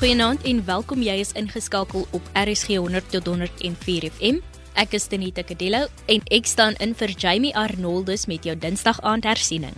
Goeienaand 0.00 0.46
en 0.48 0.62
welkom 0.64 1.02
jy 1.04 1.18
is 1.20 1.34
ingeskakel 1.36 2.06
op 2.16 2.28
RSG 2.32 2.78
100 2.80 3.10
tot 3.12 3.26
104 3.28 4.06
FM. 4.08 4.38
Ek 4.80 4.94
is 4.96 5.04
Tenita 5.12 5.42
Kadello 5.44 5.90
en 6.08 6.22
ek 6.32 6.46
staan 6.48 6.78
in 6.80 6.94
vir 6.96 7.10
Jamie 7.20 7.50
Arnoldus 7.52 8.24
met 8.24 8.46
jou 8.48 8.54
Dinsdag 8.56 8.96
aand 9.04 9.26
hersiening. 9.28 9.74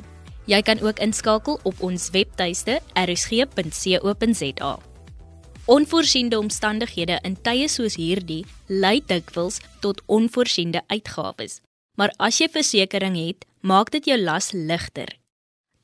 Jy 0.47 0.61
kan 0.63 0.79
ook 0.79 1.03
inskakel 1.03 1.59
op 1.67 1.83
ons 1.83 2.05
webtuiste 2.15 2.77
rsg.co.za. 3.03 4.71
Onvoorsiene 5.67 6.39
omstandighede 6.39 7.17
in 7.27 7.35
tye 7.43 7.67
soos 7.67 7.99
hierdie 7.99 8.45
lei 8.71 9.01
dikwels 9.03 9.59
tot 9.83 10.05
onvoorsiene 10.07 10.85
uitgawes. 10.87 11.59
Maar 11.99 12.15
as 12.23 12.39
jy 12.39 12.47
versekerings 12.47 13.27
het, 13.27 13.43
maak 13.67 13.91
dit 13.91 14.07
jou 14.07 14.21
las 14.23 14.53
ligter 14.55 15.19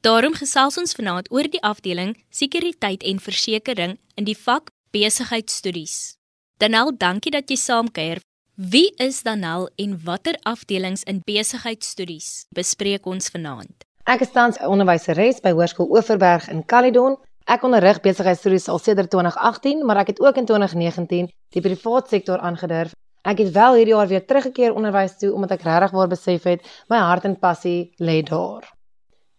Daarom 0.00 0.34
gesels 0.38 0.76
ons 0.78 0.92
vanaand 0.94 1.26
oor 1.34 1.48
die 1.50 1.62
afdeling 1.66 2.12
sekuriteit 2.30 3.02
en 3.02 3.18
versekerings 3.18 3.98
in 4.14 4.28
die 4.28 4.36
vak 4.38 4.70
besigheidstudies. 4.94 6.14
Danel, 6.62 6.92
dankie 6.94 7.32
dat 7.34 7.50
jy 7.50 7.56
saamkuier. 7.58 8.20
Wie 8.54 8.92
is 9.02 9.24
Danel 9.26 9.66
en 9.74 9.96
watter 10.04 10.38
afdelings 10.46 11.02
in 11.02 11.18
besigheidstudies 11.26 12.46
bespreek 12.54 13.10
ons 13.10 13.26
vanaand? 13.34 13.74
Ek 14.06 14.22
is 14.22 14.30
tans 14.30 14.60
'n 14.60 14.70
onderwyseres 14.70 15.42
by 15.42 15.50
Hoërskool 15.50 15.90
Oeverberg 15.90 16.48
in 16.48 16.64
Caledon. 16.64 17.18
Ek 17.46 17.62
onderrig 17.62 18.00
besigheidstudies 18.00 18.68
al 18.68 18.78
sedert 18.78 19.10
2018, 19.10 19.84
maar 19.86 19.96
ek 19.96 20.06
het 20.06 20.20
ook 20.20 20.36
in 20.36 20.46
2019 20.46 21.28
die 21.50 21.60
private 21.60 22.08
sektor 22.08 22.38
aangedurf. 22.38 22.94
Ek 23.24 23.38
het 23.38 23.50
wel 23.50 23.74
hierdie 23.74 23.94
jaar 23.94 24.08
weer 24.08 24.26
teruggekeer 24.26 24.74
onderwys 24.74 25.18
toe 25.18 25.32
omdat 25.32 25.50
ek 25.50 25.62
regtig 25.62 25.90
waar 25.90 26.08
besef 26.08 26.42
het 26.42 26.62
my 26.88 26.98
hart 26.98 27.24
en 27.24 27.38
passie 27.38 27.92
lê 27.98 28.22
daar. 28.22 28.77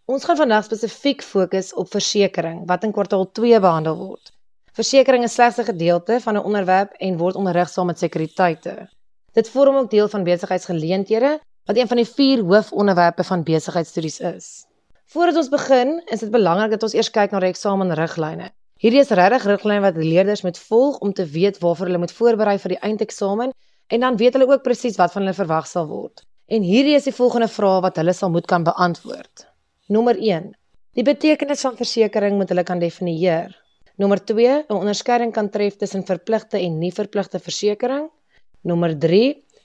Ons 0.10 0.24
gaan 0.26 0.40
vandag 0.40 0.64
spesifiek 0.66 1.20
fokus 1.22 1.68
op 1.78 1.92
versekerings 1.94 2.64
wat 2.70 2.86
in 2.88 2.94
kwartaal 2.96 3.28
2 3.38 3.60
behandel 3.62 3.98
word. 3.98 4.32
Versekerings 4.74 5.28
is 5.30 5.36
slegs 5.38 5.58
'n 5.62 5.68
gedeelte 5.68 6.16
van 6.24 6.34
'n 6.36 6.46
onderwerp 6.50 6.94
en 6.98 7.18
word 7.18 7.36
onderrig 7.36 7.70
saam 7.70 7.86
met 7.86 8.00
sekuriteite. 8.00 8.90
Dit 9.34 9.50
vorm 9.50 9.76
ook 9.76 9.90
deel 9.90 10.08
van 10.08 10.24
besigheidsgeleenthede 10.24 11.40
wat 11.66 11.78
een 11.78 11.88
van 11.88 11.98
die 11.98 12.08
vier 12.18 12.40
hoofonderwerpe 12.44 13.24
van 13.24 13.44
besigheidstudies 13.44 14.20
is. 14.20 14.66
Voordat 15.06 15.36
ons 15.36 15.50
begin, 15.50 16.02
is 16.06 16.20
dit 16.20 16.32
belangrik 16.32 16.72
dat 16.72 16.84
ons 16.84 16.94
eers 16.94 17.12
kyk 17.12 17.32
na 17.32 17.40
die 17.40 17.50
eksamenriglyne. 17.54 18.50
Hierdie 18.80 19.00
is 19.00 19.10
regtig 19.10 19.46
riglyne 19.46 19.82
wat 19.82 19.96
leerders 19.98 20.42
moet 20.42 20.58
volg 20.58 20.98
om 20.98 21.14
te 21.14 21.26
weet 21.26 21.60
waarvoor 21.60 21.86
hulle 21.86 21.98
moet 21.98 22.12
voorberei 22.12 22.58
vir 22.58 22.70
die 22.70 22.80
eindeksamen 22.82 23.52
en 23.88 24.00
dan 24.00 24.18
weet 24.18 24.34
hulle 24.34 24.48
ook 24.48 24.64
presies 24.64 24.98
wat 24.98 25.12
van 25.12 25.22
hulle 25.22 25.34
verwag 25.34 25.68
sal 25.68 25.88
word. 25.88 26.24
En 26.48 26.62
hierdie 26.62 26.96
is 26.96 27.04
die 27.04 27.14
volgende 27.14 27.48
vrae 27.48 27.82
wat 27.82 27.96
hulle 27.96 28.14
sal 28.14 28.30
moet 28.30 28.46
kan 28.46 28.64
beantwoord. 28.64 29.50
Nommer 29.90 30.20
1. 30.22 30.52
Die 30.94 31.02
betekenis 31.02 31.64
van 31.66 31.74
versekering 31.74 32.36
moet 32.38 32.52
hulle 32.54 32.62
kan 32.62 32.78
definieer. 32.78 33.56
Nommer 33.98 34.20
2. 34.22 34.58
'n 34.70 34.76
Onderskeiding 34.76 35.32
kan 35.34 35.48
tref 35.50 35.80
tussen 35.82 36.04
verpligte 36.06 36.60
en 36.60 36.76
nie 36.78 36.92
verpligte 36.94 37.40
versekering. 37.42 38.04
Nommer 38.62 38.94
3. 38.94 39.22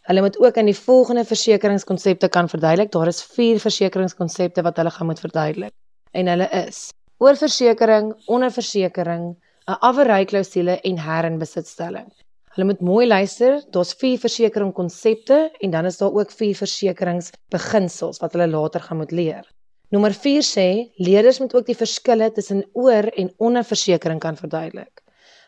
Hulle 0.09 0.23
moet 0.25 0.39
ook 0.41 0.57
in 0.57 0.71
die 0.71 0.77
volgende 0.87 1.25
versekeringskonsepte 1.29 2.29
kan 2.29 2.49
verduidelik. 2.49 2.91
Daar 2.93 3.11
is 3.13 3.21
4 3.23 3.61
versekeringskonsepte 3.61 4.65
wat 4.65 4.81
hulle 4.81 4.91
gaan 4.91 5.07
moet 5.07 5.21
verduidelik. 5.21 5.73
En 6.13 6.27
hulle 6.27 6.49
is: 6.67 6.89
oorversekering, 7.19 8.15
onderversekering, 8.25 9.37
'n 9.69 9.77
averryklousule 9.91 10.81
en 10.81 10.99
herinbesitstelling. 10.99 12.09
Hulle 12.55 12.67
moet 12.67 12.81
mooi 12.81 13.07
luister. 13.07 13.61
Daar's 13.71 13.93
4 13.93 14.19
versekeringskonsepte 14.19 15.51
en 15.61 15.71
dan 15.71 15.85
is 15.85 15.99
daar 15.99 16.13
ook 16.13 16.31
4 16.31 16.57
versekeringsbeginsels 16.57 18.19
wat 18.19 18.33
hulle 18.33 18.49
later 18.49 18.81
gaan 18.81 18.97
moet 18.97 19.13
leer. 19.13 19.54
Nommer 19.93 20.13
4 20.13 20.43
sê 20.43 20.69
leerders 20.97 21.39
moet 21.39 21.55
ook 21.55 21.67
die 21.67 21.77
verskille 21.77 22.31
tussen 22.33 22.65
oor 22.73 23.11
en 23.21 23.33
onderversekering 23.37 24.21
kan 24.21 24.37
verduidelik. 24.37 25.03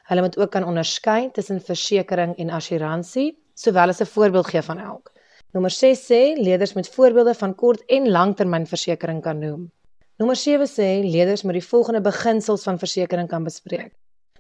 Hulle 0.07 0.23
moet 0.23 0.37
ook 0.39 0.51
kan 0.51 0.65
onderskei 0.65 1.31
tussen 1.33 1.61
versekering 1.61 2.37
en 2.39 2.51
assuransie, 2.51 3.39
sowel 3.55 3.89
as 3.89 4.01
'n 4.01 4.07
voorbeeld 4.07 4.47
gee 4.47 4.63
van 4.63 4.79
elk. 4.79 5.13
Nommer 5.53 5.71
6 5.71 6.05
sê 6.11 6.37
leerders 6.37 6.75
moet 6.75 6.89
voorbeelde 6.89 7.35
van 7.35 7.55
kort 7.55 7.83
en 7.87 8.11
langtermynversekering 8.11 9.23
kan 9.23 9.39
noem. 9.39 9.73
Nommer 10.17 10.37
7 10.37 10.67
sê 10.67 11.03
leerders 11.05 11.43
moet 11.43 11.53
die 11.53 11.69
volgende 11.69 12.01
beginsels 12.01 12.63
van 12.63 12.79
versekering 12.79 13.29
kan 13.29 13.45
bespreek. 13.45 13.93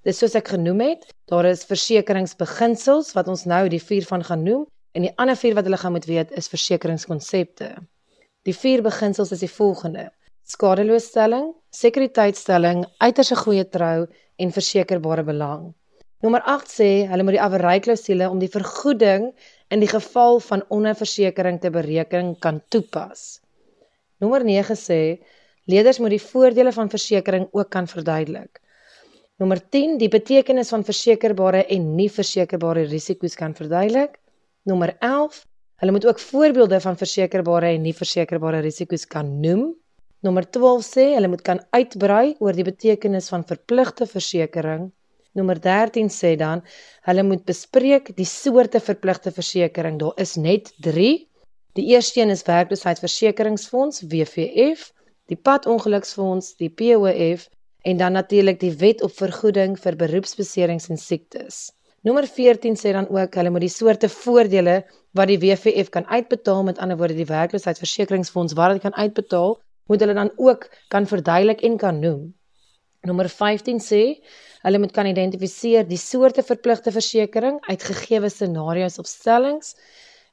Dis 0.02 0.18
soos 0.18 0.34
ek 0.34 0.48
genoem 0.48 0.80
het, 0.80 1.06
daar 1.24 1.44
is 1.44 1.64
versekeringsbeginsels 1.64 3.12
wat 3.12 3.28
ons 3.28 3.44
nou 3.44 3.68
die 3.68 3.82
4 3.82 4.06
van 4.06 4.24
gaan 4.24 4.42
noem 4.42 4.66
en 4.92 5.02
die 5.02 5.12
ander 5.16 5.36
4 5.36 5.54
wat 5.54 5.64
hulle 5.64 5.76
gaan 5.76 5.92
moet 5.92 6.04
weet 6.04 6.30
is 6.30 6.48
versekeringskonsepte. 6.48 7.74
Die 8.46 8.54
vier 8.54 8.82
beginsels 8.82 9.32
is 9.34 9.42
die 9.42 9.50
volgende: 9.50 10.10
skadeloosstelling, 10.46 11.48
sekuriteitstelling, 11.74 12.84
uiterse 13.02 13.34
goeie 13.40 13.64
trou 13.66 14.06
en 14.38 14.52
versekerbare 14.54 15.24
belang. 15.26 15.72
Nommer 16.22 16.44
8 16.52 16.70
sê 16.70 16.90
hulle 17.10 17.26
moet 17.26 17.36
die 17.36 17.42
averryklousule 17.42 18.28
om 18.30 18.38
die 18.38 18.50
vergoeding 18.52 19.32
in 19.74 19.82
die 19.82 19.90
geval 19.90 20.38
van 20.46 20.62
onderversekering 20.76 21.58
te 21.60 21.72
bereken 21.74 22.36
kan 22.40 22.62
toepas. 22.70 23.40
Nommer 24.22 24.46
9 24.46 24.78
sê 24.78 25.00
leerders 25.66 25.98
moet 25.98 26.14
die 26.14 26.22
voordele 26.22 26.72
van 26.72 26.92
versekering 26.92 27.48
ook 27.50 27.70
kan 27.74 27.90
verduidelik. 27.90 28.62
Nommer 29.42 29.58
10 29.60 29.98
die 30.00 30.08
betekenis 30.08 30.70
van 30.72 30.86
versekerbare 30.86 31.66
en 31.66 31.90
nie 31.98 32.08
versekerbare 32.08 32.86
risiko's 32.86 33.34
kan 33.36 33.58
verduidelik. 33.58 34.16
Nommer 34.70 34.94
Hulle 35.76 35.92
moet 35.92 36.06
ook 36.06 36.18
voorbeelde 36.18 36.80
van 36.80 36.96
versekerbare 36.96 37.74
en 37.74 37.82
nie 37.84 37.94
versekerbare 37.94 38.62
risiko's 38.64 39.04
kan 39.06 39.40
noem. 39.40 39.74
Nommer 40.24 40.46
12 40.50 40.84
sê 40.86 41.04
hulle 41.14 41.28
moet 41.28 41.42
kan 41.44 41.60
uitbrei 41.76 42.36
oor 42.40 42.56
die 42.56 42.64
betekenis 42.64 43.28
van 43.28 43.44
verpligte 43.44 44.06
versekering. 44.08 44.88
Nommer 45.36 45.60
13 45.60 46.08
sê 46.08 46.32
dan 46.40 46.62
hulle 47.08 47.22
moet 47.22 47.44
bespreek 47.44 48.14
die 48.16 48.28
soorte 48.28 48.80
verpligte 48.80 49.32
versekering. 49.36 49.98
Daar 50.00 50.16
is 50.16 50.36
net 50.40 50.72
3. 50.80 51.10
Die 51.76 51.86
eerste 51.92 52.22
een 52.22 52.32
is 52.32 52.46
werkloosheidsversekeringsfonds 52.48 54.06
WVF, 54.08 54.88
die 55.28 55.36
padongeluksfonds, 55.36 56.54
die 56.56 56.72
POF 56.72 57.50
en 57.84 58.00
dan 58.00 58.16
natuurlik 58.16 58.60
die 58.60 58.72
wet 58.80 59.02
op 59.02 59.12
vergoeding 59.12 59.76
vir 59.78 60.00
beroepsbeserings 60.00 60.88
en 60.88 60.96
siektes. 60.96 61.75
Nommer 62.06 62.26
14 62.30 62.76
sê 62.78 62.92
dan 62.94 63.08
ook 63.10 63.34
hulle 63.34 63.50
moet 63.50 63.64
die 63.64 63.72
soorte 63.72 64.06
voordele 64.06 64.76
wat 65.18 65.26
die 65.26 65.40
WVF 65.42 65.88
kan 65.90 66.04
uitbetaal 66.06 66.62
met 66.68 66.78
ander 66.78 66.98
woorde 67.00 67.16
die 67.18 67.26
werkloosheidsversekeringsfonds 67.26 68.54
wat 68.54 68.76
dit 68.76 68.84
kan 68.84 68.94
uitbetaal, 68.94 69.56
moet 69.90 70.04
hulle 70.04 70.14
dan 70.14 70.30
ook 70.36 70.68
kan 70.94 71.08
verduidelik 71.10 71.64
en 71.66 71.78
kan 71.82 71.98
noem. 71.98 72.28
Nommer 73.10 73.26
15 73.28 73.82
sê 73.82 74.02
hulle 74.62 74.78
moet 74.78 74.94
kan 74.94 75.10
identifiseer 75.10 75.88
die 75.88 75.98
soorte 75.98 76.44
verpligte 76.46 76.92
versekering 76.94 77.58
uit 77.66 77.88
gegeewe 77.88 78.30
scenario's 78.30 79.00
of 79.02 79.10
stellings. 79.10 79.74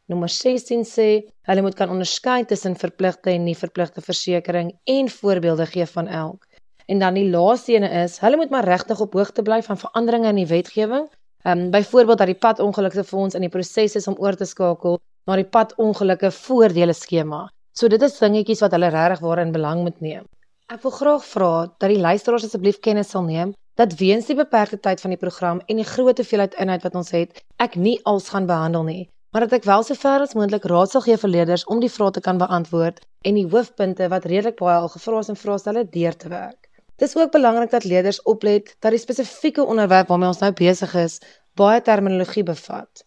Nommer 0.06 0.29
16 0.29 0.85
sê 0.85 1.09
hulle 1.50 1.66
moet 1.66 1.79
kan 1.79 1.89
onderskei 1.89 2.44
tussen 2.53 2.78
verpligte 2.78 3.33
en 3.33 3.50
nie 3.50 3.57
verpligte 3.57 4.06
versekering 4.06 4.75
en 4.85 5.09
voorbeelde 5.09 5.66
gee 5.73 5.89
van 5.97 6.13
elk. 6.22 6.45
En 6.85 7.01
dan 7.01 7.17
die 7.17 7.25
laaste 7.33 7.73
ene 7.79 7.89
is, 8.03 8.22
hulle 8.22 8.38
moet 8.38 8.53
maar 8.53 8.69
regtig 8.69 9.01
op 9.01 9.17
hoogte 9.17 9.41
bly 9.41 9.63
van 9.66 9.81
veranderinge 9.88 10.35
in 10.35 10.44
die 10.44 10.50
wetgewing 10.53 11.09
Ehm 11.43 11.59
um, 11.59 11.71
byvoorbeeld 11.71 12.17
dat 12.17 12.27
die 12.27 12.39
padongelukkige 12.39 13.03
fonds 13.03 13.35
in 13.35 13.41
die 13.41 13.49
proses 13.49 13.95
is 13.95 14.07
om 14.07 14.15
oor 14.17 14.35
te 14.35 14.45
skakel 14.45 14.99
na 15.27 15.35
die 15.35 15.49
padongelukkige 15.55 16.31
voordele 16.31 16.93
skema. 16.93 17.49
So 17.75 17.87
dit 17.87 18.01
is 18.01 18.17
dingetjies 18.17 18.61
wat 18.63 18.71
hulle 18.71 18.89
regtig 18.93 19.19
waarin 19.19 19.51
belang 19.51 19.81
moet 19.83 19.99
neem. 19.99 20.23
Ek 20.71 20.81
wil 20.85 20.93
graag 20.95 21.25
vra 21.25 21.51
dat 21.77 21.89
die 21.91 21.99
luisteraars 21.99 22.45
asseblief 22.47 22.79
kennis 22.79 23.11
sal 23.11 23.27
neem 23.27 23.51
dat 23.75 23.95
weens 23.99 24.29
die 24.29 24.37
beperkte 24.37 24.79
tyd 24.79 25.01
van 25.01 25.11
die 25.11 25.19
program 25.19 25.61
en 25.67 25.81
die 25.81 25.87
groot 25.89 26.17
hoeveelheid 26.21 26.55
inhoud 26.61 26.83
wat 26.87 26.95
ons 26.95 27.11
het, 27.11 27.43
ek 27.57 27.75
nie 27.75 27.97
als 28.09 28.29
gaan 28.29 28.45
behandel 28.45 28.83
nie, 28.87 29.09
maar 29.33 29.47
dat 29.47 29.55
ek 29.59 29.67
wel 29.67 29.83
so 29.83 29.97
ver 29.97 30.23
as 30.23 30.35
moontlik 30.37 30.67
raad 30.69 30.93
sal 30.93 31.03
gee 31.03 31.17
vir 31.17 31.33
leerders 31.35 31.65
om 31.65 31.81
die 31.81 31.91
vrae 31.91 32.13
te 32.13 32.21
kan 32.21 32.38
beantwoord 32.38 33.01
en 33.25 33.39
die 33.39 33.47
hoofpunte 33.50 34.07
wat 34.13 34.29
redelik 34.29 34.59
baie 34.62 34.77
al 34.77 34.91
gevra 34.94 35.23
is 35.25 35.33
en 35.33 35.39
vraestelle 35.44 35.89
deur 35.97 36.18
te 36.23 36.29
werk. 36.29 36.62
Dis 37.03 37.15
ook 37.19 37.31
belangrik 37.31 37.71
dat 37.71 37.83
leerders 37.83 38.21
oplet 38.21 38.69
dat 38.79 38.94
die 38.95 39.00
spesifieke 39.01 39.63
onderwerp 39.65 40.07
waarmee 40.07 40.29
ons 40.31 40.39
nou 40.39 40.51
besig 40.55 40.94
is, 40.95 41.17
baie 41.59 41.81
terminologie 41.83 42.45
bevat. 42.47 43.03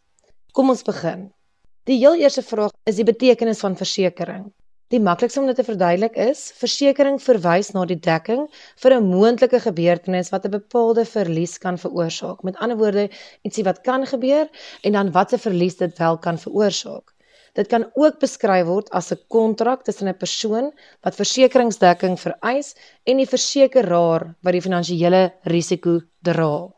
Kom 0.53 0.69
ons 0.69 0.85
begin. 0.85 1.23
Die 1.89 1.97
heel 2.03 2.21
eerste 2.21 2.45
vraag 2.45 2.75
is 2.91 2.99
die 3.01 3.07
betekenis 3.09 3.65
van 3.65 3.79
versekering. 3.79 4.45
Die 4.93 5.01
maklikste 5.01 5.41
om 5.41 5.49
dit 5.49 5.57
te 5.57 5.65
verduidelik 5.65 6.21
is: 6.27 6.45
versekering 6.61 7.17
verwys 7.25 7.73
na 7.73 7.87
die 7.89 7.97
dekking 8.09 8.45
vir 8.85 8.99
'n 8.99 9.09
moontlike 9.15 9.63
gebeurtenis 9.65 10.31
wat 10.35 10.45
'n 10.45 10.57
bepaalde 10.59 11.09
verlies 11.17 11.59
kan 11.59 11.79
veroorsaak. 11.79 12.43
Met 12.43 12.57
ander 12.57 12.77
woorde, 12.77 13.09
ietsie 13.49 13.65
wat 13.65 13.81
kan 13.81 14.07
gebeur 14.07 14.47
en 14.83 14.93
dan 14.93 15.13
wat 15.13 15.33
'n 15.33 15.45
verlies 15.49 15.77
dit 15.77 15.99
wel 15.99 16.19
kan 16.19 16.39
veroorsaak. 16.39 17.16
Dit 17.57 17.71
kan 17.73 17.87
ook 17.95 18.19
beskryf 18.21 18.67
word 18.69 18.91
as 18.91 19.13
'n 19.13 19.21
kontrak 19.33 19.85
tussen 19.85 20.09
'n 20.09 20.19
persoon 20.25 20.67
wat 21.05 21.19
versekeringsdekking 21.21 22.17
vereis 22.21 22.75
en 23.05 23.17
die 23.17 23.33
versekeraar 23.35 24.35
wat 24.45 24.53
die 24.53 24.67
finansiële 24.67 25.23
risiko 25.43 26.01
dra. 26.23 26.69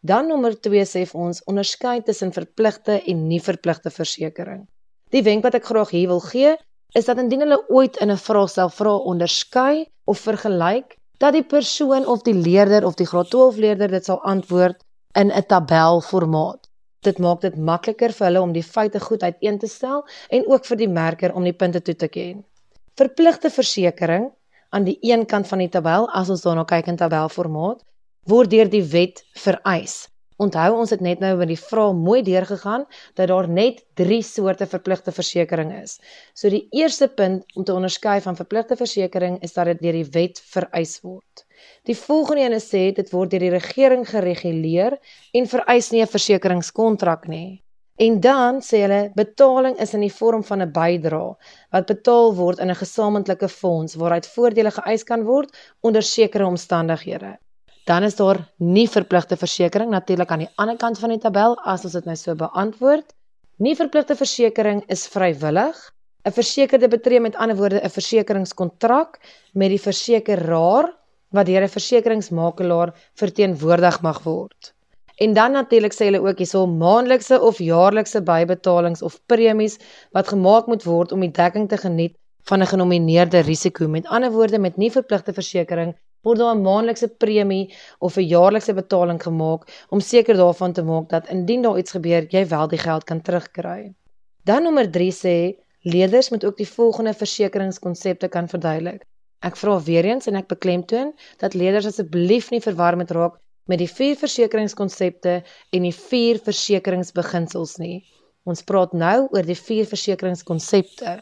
Dan 0.00 0.26
nommer 0.26 0.60
2 0.60 0.84
sê 0.84 1.02
ons 1.12 1.42
onderskei 1.44 2.02
tussen 2.02 2.32
verpligte 2.32 3.02
en 3.06 3.28
nie 3.28 3.40
verpligte 3.40 3.90
versekerings. 3.90 4.66
Die 5.10 5.22
wenk 5.22 5.42
wat 5.42 5.54
ek 5.54 5.64
graag 5.64 5.90
hier 5.90 6.08
wil 6.08 6.20
gee, 6.20 6.56
is 6.94 7.04
dat 7.04 7.18
indien 7.18 7.40
hulle 7.40 7.68
ooit 7.68 7.96
in 7.96 8.10
'n 8.10 8.16
vraagstel 8.16 8.70
vra 8.70 8.94
onderskei 8.96 9.86
of 10.04 10.18
vergelyk 10.18 10.96
dat 11.18 11.32
die 11.32 11.44
persoon 11.44 12.06
of 12.06 12.22
die 12.22 12.34
leerder 12.34 12.86
of 12.86 12.94
die 12.94 13.06
graad 13.06 13.30
12 13.30 13.56
leerder 13.56 13.88
dit 13.88 14.04
sal 14.04 14.22
antwoord 14.22 14.82
in 15.14 15.30
'n 15.30 15.46
tabelformaat. 15.46 16.69
Dit 17.06 17.18
maak 17.18 17.40
dit 17.40 17.56
makliker 17.56 18.12
vir 18.12 18.26
hulle 18.26 18.40
om 18.44 18.50
die 18.52 18.64
feite 18.66 19.00
goed 19.00 19.22
uiteen 19.22 19.58
te 19.58 19.68
stel 19.72 20.02
en 20.28 20.44
ook 20.52 20.66
vir 20.68 20.80
die 20.82 20.88
merker 20.88 21.32
om 21.32 21.46
die 21.48 21.56
punte 21.56 21.80
toe 21.80 21.94
te 21.96 22.08
ken. 22.12 22.42
Verpligte 23.00 23.50
versekerings 23.50 24.34
aan 24.70 24.84
die 24.84 24.98
een 25.00 25.24
kant 25.26 25.48
van 25.48 25.62
die 25.64 25.70
tabel 25.72 26.08
as 26.20 26.28
ons 26.30 26.44
daarna 26.44 26.66
kyk 26.68 26.90
in 26.92 27.00
tabelformaat 27.00 27.80
word 28.28 28.52
deur 28.52 28.68
die 28.68 28.84
wet 28.92 29.24
vereis. 29.44 30.10
Onthou 30.40 30.68
ons 30.80 30.92
het 30.92 31.02
net 31.04 31.20
nou 31.20 31.34
met 31.36 31.50
die 31.50 31.58
vraag 31.60 31.96
mooi 31.96 32.20
deurgegaan 32.24 32.86
dat 33.18 33.28
daar 33.28 33.48
net 33.48 33.82
3 34.00 34.20
soorte 34.24 34.68
verpligte 34.68 35.12
versekerings 35.12 35.80
is. 35.82 35.98
So 36.34 36.52
die 36.52 36.66
eerste 36.76 37.08
punt 37.08 37.44
om 37.56 37.64
te 37.64 37.76
onderskei 37.76 38.20
van 38.24 38.36
verpligte 38.36 38.76
versekerings 38.76 39.44
is 39.48 39.56
dat 39.56 39.72
dit 39.72 39.82
deur 39.84 39.98
die 40.02 40.08
wet 40.16 40.40
vereis 40.52 41.00
word. 41.04 41.44
Die 41.88 41.96
volgende 41.96 42.42
een 42.42 42.60
sê 42.60 42.92
dit 42.94 43.10
word 43.10 43.30
deur 43.30 43.40
die 43.40 43.50
regering 43.50 44.08
gereguleer 44.08 44.98
en 45.32 45.46
vereis 45.46 45.90
nie 45.90 46.02
'n 46.02 46.14
versekeringskontrak 46.16 47.28
nie. 47.28 47.62
En 48.00 48.20
dan 48.20 48.62
sê 48.64 48.78
hulle 48.80 49.12
betaling 49.14 49.76
is 49.84 49.92
in 49.94 50.00
die 50.00 50.14
vorm 50.20 50.42
van 50.50 50.62
'n 50.62 50.72
bydrae 50.72 51.36
wat 51.74 51.86
betaal 51.86 52.34
word 52.34 52.58
in 52.58 52.70
'n 52.70 52.82
gesamentlike 52.82 53.48
fonds 53.48 53.94
waaruit 53.94 54.26
voordele 54.34 54.70
geëis 54.70 55.04
kan 55.04 55.22
word 55.24 55.56
onder 55.80 56.02
sekere 56.02 56.46
omstandighede. 56.46 57.38
Dan 57.84 58.02
is 58.02 58.16
daar 58.16 58.38
nie 58.56 58.88
verpligte 58.88 59.36
versekerings 59.36 59.90
natuurlik 59.90 60.30
aan 60.30 60.44
die 60.44 60.54
ander 60.54 60.76
kant 60.76 60.98
van 60.98 61.10
die 61.10 61.18
tabel 61.18 61.56
as 61.64 61.84
ons 61.84 61.92
dit 61.92 62.04
nou 62.04 62.16
so 62.16 62.34
beantwoord. 62.34 63.14
Nie 63.56 63.76
verpligte 63.76 64.16
versekerings 64.16 64.84
is 64.86 65.08
vrywillig. 65.08 65.76
'n 66.24 66.32
Versekerde 66.32 66.88
betree 66.88 67.20
met 67.20 67.36
ander 67.36 67.56
woorde 67.56 67.80
'n 67.84 67.90
versekeringskontrak 67.90 69.18
met 69.52 69.68
die 69.68 69.80
versekeraar 69.80 70.99
wat 71.30 71.46
deur 71.46 71.62
'n 71.62 71.74
versekeringsmakelaar 71.76 72.94
verteenwoordig 73.14 74.00
mag 74.02 74.22
word. 74.22 74.74
En 75.16 75.32
dan 75.32 75.52
natuurlik 75.52 75.94
sê 75.94 76.04
hulle 76.08 76.22
ook 76.26 76.38
hierso 76.38 76.66
maandelikse 76.66 77.40
of 77.40 77.58
jaarlikse 77.58 78.22
bybetalings 78.22 79.02
of 79.02 79.20
premies 79.26 79.78
wat 80.10 80.28
gemaak 80.28 80.66
moet 80.66 80.84
word 80.84 81.12
om 81.12 81.20
die 81.20 81.30
dekking 81.30 81.68
te 81.68 81.76
geniet 81.76 82.14
van 82.48 82.62
'n 82.62 82.66
genomineerde 82.66 83.40
risiko. 83.40 83.88
Met 83.88 84.06
ander 84.06 84.32
woorde, 84.32 84.58
met 84.58 84.76
nie 84.76 84.90
verpligte 84.90 85.32
versekerings 85.32 85.96
word 86.22 86.38
daar 86.38 86.54
'n 86.54 86.62
maandelikse 86.62 87.08
premie 87.08 87.74
of 87.98 88.16
'n 88.16 88.26
jaarlikse 88.34 88.74
betaling 88.74 89.22
gemaak 89.22 89.86
om 89.90 90.00
seker 90.00 90.36
daarvan 90.36 90.72
te 90.72 90.82
maak 90.82 91.08
dat 91.08 91.28
indien 91.28 91.62
daar 91.62 91.78
iets 91.78 91.90
gebeur, 91.90 92.26
jy 92.28 92.46
wel 92.48 92.68
die 92.68 92.78
geld 92.78 93.04
kan 93.04 93.20
terugkry. 93.20 93.94
Dan 94.44 94.62
nommer 94.62 94.90
3 94.90 95.12
sê 95.12 95.36
leerders 95.80 96.30
moet 96.30 96.44
ook 96.44 96.56
die 96.56 96.68
volgende 96.68 97.14
versekeringskonsepte 97.14 98.28
kan 98.28 98.48
verduidelik. 98.48 99.04
Ek 99.40 99.56
vra 99.56 99.78
weer 99.80 100.04
eens 100.04 100.28
en 100.28 100.36
ek 100.36 100.50
beklemtoon 100.52 101.14
dat 101.40 101.54
leerders 101.56 101.86
asseblief 101.88 102.50
nie 102.52 102.60
verwar 102.60 102.96
moet 103.00 103.12
raak 103.16 103.38
met 103.72 103.80
die 103.80 103.88
vier 103.88 104.18
versekeringskonsepte 104.20 105.32
en 105.76 105.86
die 105.86 105.94
vier 105.96 106.40
versekeringsbeginsels 106.44 107.78
nie. 107.80 108.02
Ons 108.44 108.60
praat 108.68 108.92
nou 108.92 109.16
oor 109.32 109.48
die 109.48 109.56
vier 109.56 109.88
versekeringskonsepte. 109.88 111.16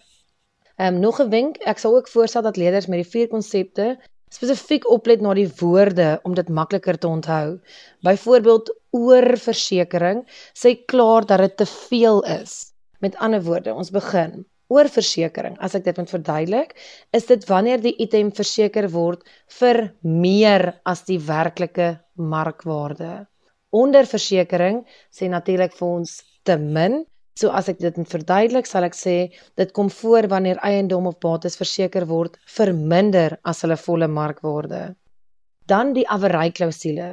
Ehm 0.79 0.99
um, 0.99 1.00
nog 1.05 1.20
'n 1.23 1.31
wenk, 1.31 1.62
ek 1.62 1.79
sal 1.79 1.94
ook 1.94 2.11
voorstel 2.11 2.43
dat 2.43 2.56
leerders 2.56 2.91
met 2.91 3.05
die 3.05 3.11
vier 3.15 3.29
konsepte 3.29 3.88
spesifiek 4.35 4.91
oplet 4.91 5.20
na 5.23 5.35
die 5.35 5.49
woorde 5.61 6.20
om 6.23 6.35
dit 6.35 6.49
makliker 6.49 6.99
te 6.99 7.09
onthou. 7.09 7.61
Byvoorbeeld 8.03 8.75
oorversekering, 8.91 10.26
sê 10.55 10.75
klaar 10.87 11.26
dat 11.26 11.38
dit 11.38 11.56
te 11.56 11.67
veel 11.67 12.23
is. 12.25 12.73
Met 12.99 13.17
ander 13.17 13.43
woorde, 13.43 13.75
ons 13.75 13.91
begin 13.91 14.44
oorversekering, 14.69 15.56
as 15.65 15.75
ek 15.79 15.87
dit 15.88 15.97
moet 15.97 16.11
verduidelik, 16.12 16.75
is 17.17 17.26
dit 17.31 17.44
wanneer 17.49 17.81
die 17.81 17.94
item 18.05 18.31
verseker 18.37 18.88
word 18.93 19.25
vir 19.59 19.81
meer 20.03 20.75
as 20.85 21.05
die 21.09 21.19
werklike 21.25 21.94
markwaarde. 22.17 23.26
Onderversekering 23.76 24.82
sê 25.12 25.29
natuurlik 25.29 25.75
vir 25.76 25.88
ons 25.88 26.19
te 26.44 26.56
min. 26.61 27.03
So 27.38 27.53
as 27.55 27.69
ek 27.70 27.79
dit 27.81 27.97
moet 28.00 28.11
verduidelik, 28.11 28.67
sal 28.67 28.85
ek 28.88 28.97
sê 28.99 29.17
dit 29.61 29.73
kom 29.76 29.91
voor 29.93 30.29
wanneer 30.32 30.61
eiendom 30.67 31.06
of 31.11 31.20
bates 31.23 31.56
verseker 31.61 32.09
word 32.09 32.37
vir 32.56 32.73
minder 32.75 33.38
as 33.44 33.62
hulle 33.65 33.79
volle 33.79 34.09
markwaarde. 34.11 34.82
Dan 35.69 35.93
die 35.97 36.06
averyklousule. 36.09 37.11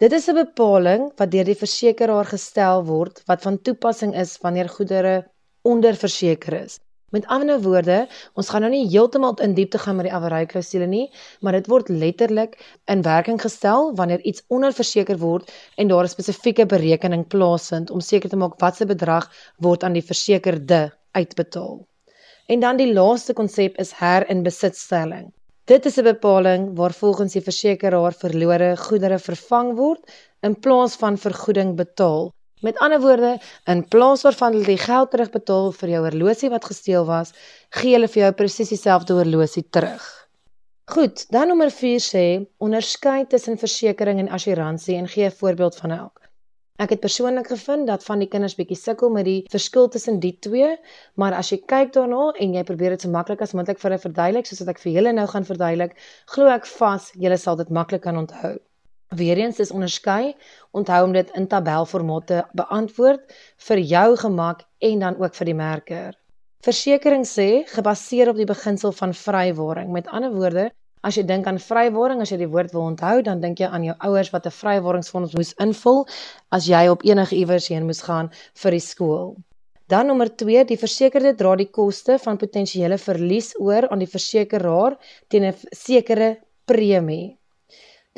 Dit 0.00 0.12
is 0.12 0.28
'n 0.28 0.34
bepaling 0.34 1.12
wat 1.16 1.30
deur 1.30 1.44
die 1.44 1.60
versekeraar 1.64 2.26
gestel 2.26 2.84
word 2.84 3.22
wat 3.28 3.42
van 3.42 3.60
toepassing 3.62 4.14
is 4.14 4.36
wanneer 4.42 4.68
goedere 4.68 5.30
onderverseker 5.62 6.54
is. 6.64 6.80
Met 7.10 7.26
ander 7.26 7.58
woorde, 7.62 8.04
ons 8.38 8.48
gaan 8.54 8.62
nou 8.62 8.68
nie 8.70 8.84
heeltemal 8.86 9.34
in 9.42 9.54
diepte 9.56 9.80
gaan 9.82 9.96
met 9.98 10.06
die 10.06 10.12
averyklousule 10.14 10.86
nie, 10.86 11.08
maar 11.42 11.56
dit 11.58 11.66
word 11.66 11.88
letterlik 11.90 12.54
in 12.94 13.02
werking 13.02 13.40
gestel 13.42 13.90
wanneer 13.98 14.22
iets 14.30 14.44
onderverseker 14.46 15.18
word 15.18 15.50
en 15.76 15.90
daar 15.90 16.06
'n 16.06 16.12
spesifieke 16.14 16.66
berekening 16.70 17.26
plaasvind 17.26 17.90
om 17.90 18.00
seker 18.00 18.30
te 18.30 18.36
maak 18.36 18.60
watse 18.62 18.86
bedrag 18.86 19.26
word 19.58 19.82
aan 19.82 19.98
die 19.98 20.06
versekerde 20.06 20.80
uitbetaal. 21.10 21.82
En 22.46 22.60
dan 22.60 22.76
die 22.76 22.92
laaste 22.92 23.32
konsep 23.32 23.76
is 23.78 23.92
herinbesitstelling. 23.98 25.32
Dit 25.64 25.86
is 25.86 25.98
'n 25.98 26.04
bepaling 26.04 26.76
waar 26.76 26.92
volgens 26.92 27.32
die 27.32 27.42
versekeraar 27.42 28.12
verlore 28.12 28.76
goedere 28.76 29.18
vervang 29.18 29.76
word 29.76 30.02
in 30.42 30.54
plaas 30.54 30.96
van 30.96 31.18
vergoeding 31.18 31.76
betaal 31.76 32.30
Met 32.60 32.78
ander 32.78 33.00
woorde, 33.00 33.38
in 33.64 33.88
plaas 33.88 34.22
waarvan 34.22 34.52
hulle 34.52 34.68
die 34.68 34.80
geld 34.80 35.10
terugbetaal 35.10 35.70
vir 35.72 35.92
jou 35.94 36.00
horlosie 36.04 36.50
wat 36.52 36.66
gesteel 36.68 37.06
was, 37.08 37.32
gee 37.80 37.94
hulle 37.96 38.08
vir 38.12 38.26
jou 38.26 38.32
presies 38.42 38.72
dieselfde 38.74 39.16
horlosie 39.16 39.64
terug. 39.76 40.04
Goed, 40.92 41.24
dan 41.32 41.48
nommer 41.48 41.70
4 41.72 42.02
sê, 42.04 42.24
onderskei 42.58 43.24
tussen 43.32 43.56
versekering 43.56 44.20
en 44.20 44.28
assuransie 44.36 44.96
en 44.98 45.08
gee 45.08 45.24
'n 45.26 45.38
voorbeeld 45.40 45.76
van 45.76 45.90
elk. 45.90 46.20
Ek 46.80 46.90
het 46.90 47.00
persoonlik 47.00 47.46
gevind 47.46 47.86
dat 47.86 48.04
van 48.04 48.18
die 48.18 48.28
kinders 48.28 48.54
bietjie 48.56 48.76
sukkel 48.76 49.10
met 49.10 49.24
die 49.24 49.44
verskil 49.52 49.88
tussen 49.88 50.20
die 50.20 50.36
twee, 50.38 50.76
maar 51.14 51.32
as 51.32 51.50
jy 51.52 51.58
kyk 51.66 51.92
daarna 51.92 52.32
en 52.40 52.54
jy 52.54 52.62
probeer 52.64 52.90
dit 52.90 53.00
so 53.00 53.08
maklik 53.08 53.40
as 53.40 53.52
moontlik 53.52 53.78
vir 53.78 53.90
hulle 53.90 54.04
verduidelik 54.04 54.46
soos 54.46 54.60
wat 54.60 54.68
ek 54.68 54.82
vir 54.84 54.92
julle 54.92 55.12
nou 55.12 55.26
gaan 55.26 55.44
verduidelik, 55.44 55.96
glo 56.26 56.48
ek 56.48 56.66
vas 56.66 57.12
julle 57.14 57.38
sal 57.38 57.56
dit 57.56 57.70
maklik 57.70 58.02
kan 58.02 58.16
onthou. 58.16 58.58
Weereens 59.10 59.58
is 59.58 59.72
onderskei, 59.74 60.36
onthou 60.70 61.04
om 61.04 61.12
dit 61.12 61.30
in 61.34 61.46
tabelformaat 61.50 62.26
te 62.26 62.42
beantwoord 62.54 63.32
vir 63.66 63.80
jou 63.92 64.08
gemak 64.16 64.60
en 64.78 65.00
dan 65.02 65.16
ook 65.18 65.34
vir 65.34 65.48
die 65.50 65.54
merker. 65.58 66.12
Versekering 66.62 67.24
sê 67.26 67.64
gebaseer 67.72 68.30
op 68.30 68.38
die 68.38 68.46
beginsel 68.46 68.94
van 68.94 69.14
vrywaring. 69.16 69.90
Met 69.90 70.06
ander 70.14 70.30
woorde, 70.30 70.68
as 71.02 71.18
jy 71.18 71.24
dink 71.26 71.48
aan 71.50 71.58
vrywaring, 71.58 72.22
as 72.22 72.30
jy 72.30 72.38
die 72.44 72.50
woord 72.52 72.70
wil 72.76 72.86
onthou, 72.92 73.16
dan 73.26 73.42
dink 73.42 73.58
jy 73.58 73.66
aan 73.66 73.88
jou 73.88 73.96
ouers 73.98 74.30
wat 74.30 74.46
'n 74.46 74.54
vrywaringsfonds 74.60 75.34
moes 75.34 75.52
invul 75.58 76.06
as 76.52 76.70
jy 76.70 76.86
op 76.88 77.02
enige 77.02 77.34
iewers 77.34 77.68
heen 77.68 77.90
moes 77.90 78.02
gaan 78.06 78.30
vir 78.62 78.70
die 78.70 78.86
skool. 78.86 79.36
Dan 79.88 80.06
nommer 80.06 80.28
2, 80.36 80.64
die 80.64 80.78
versekerde 80.78 81.34
dra 81.34 81.56
die 81.56 81.70
koste 81.70 82.18
van 82.18 82.38
potensiële 82.38 82.98
verlies 82.98 83.58
oor 83.58 83.88
aan 83.88 83.98
die 83.98 84.12
versekeraar 84.14 84.98
teen 85.28 85.44
'n 85.50 85.54
sekere 85.72 86.38
premie. 86.64 87.39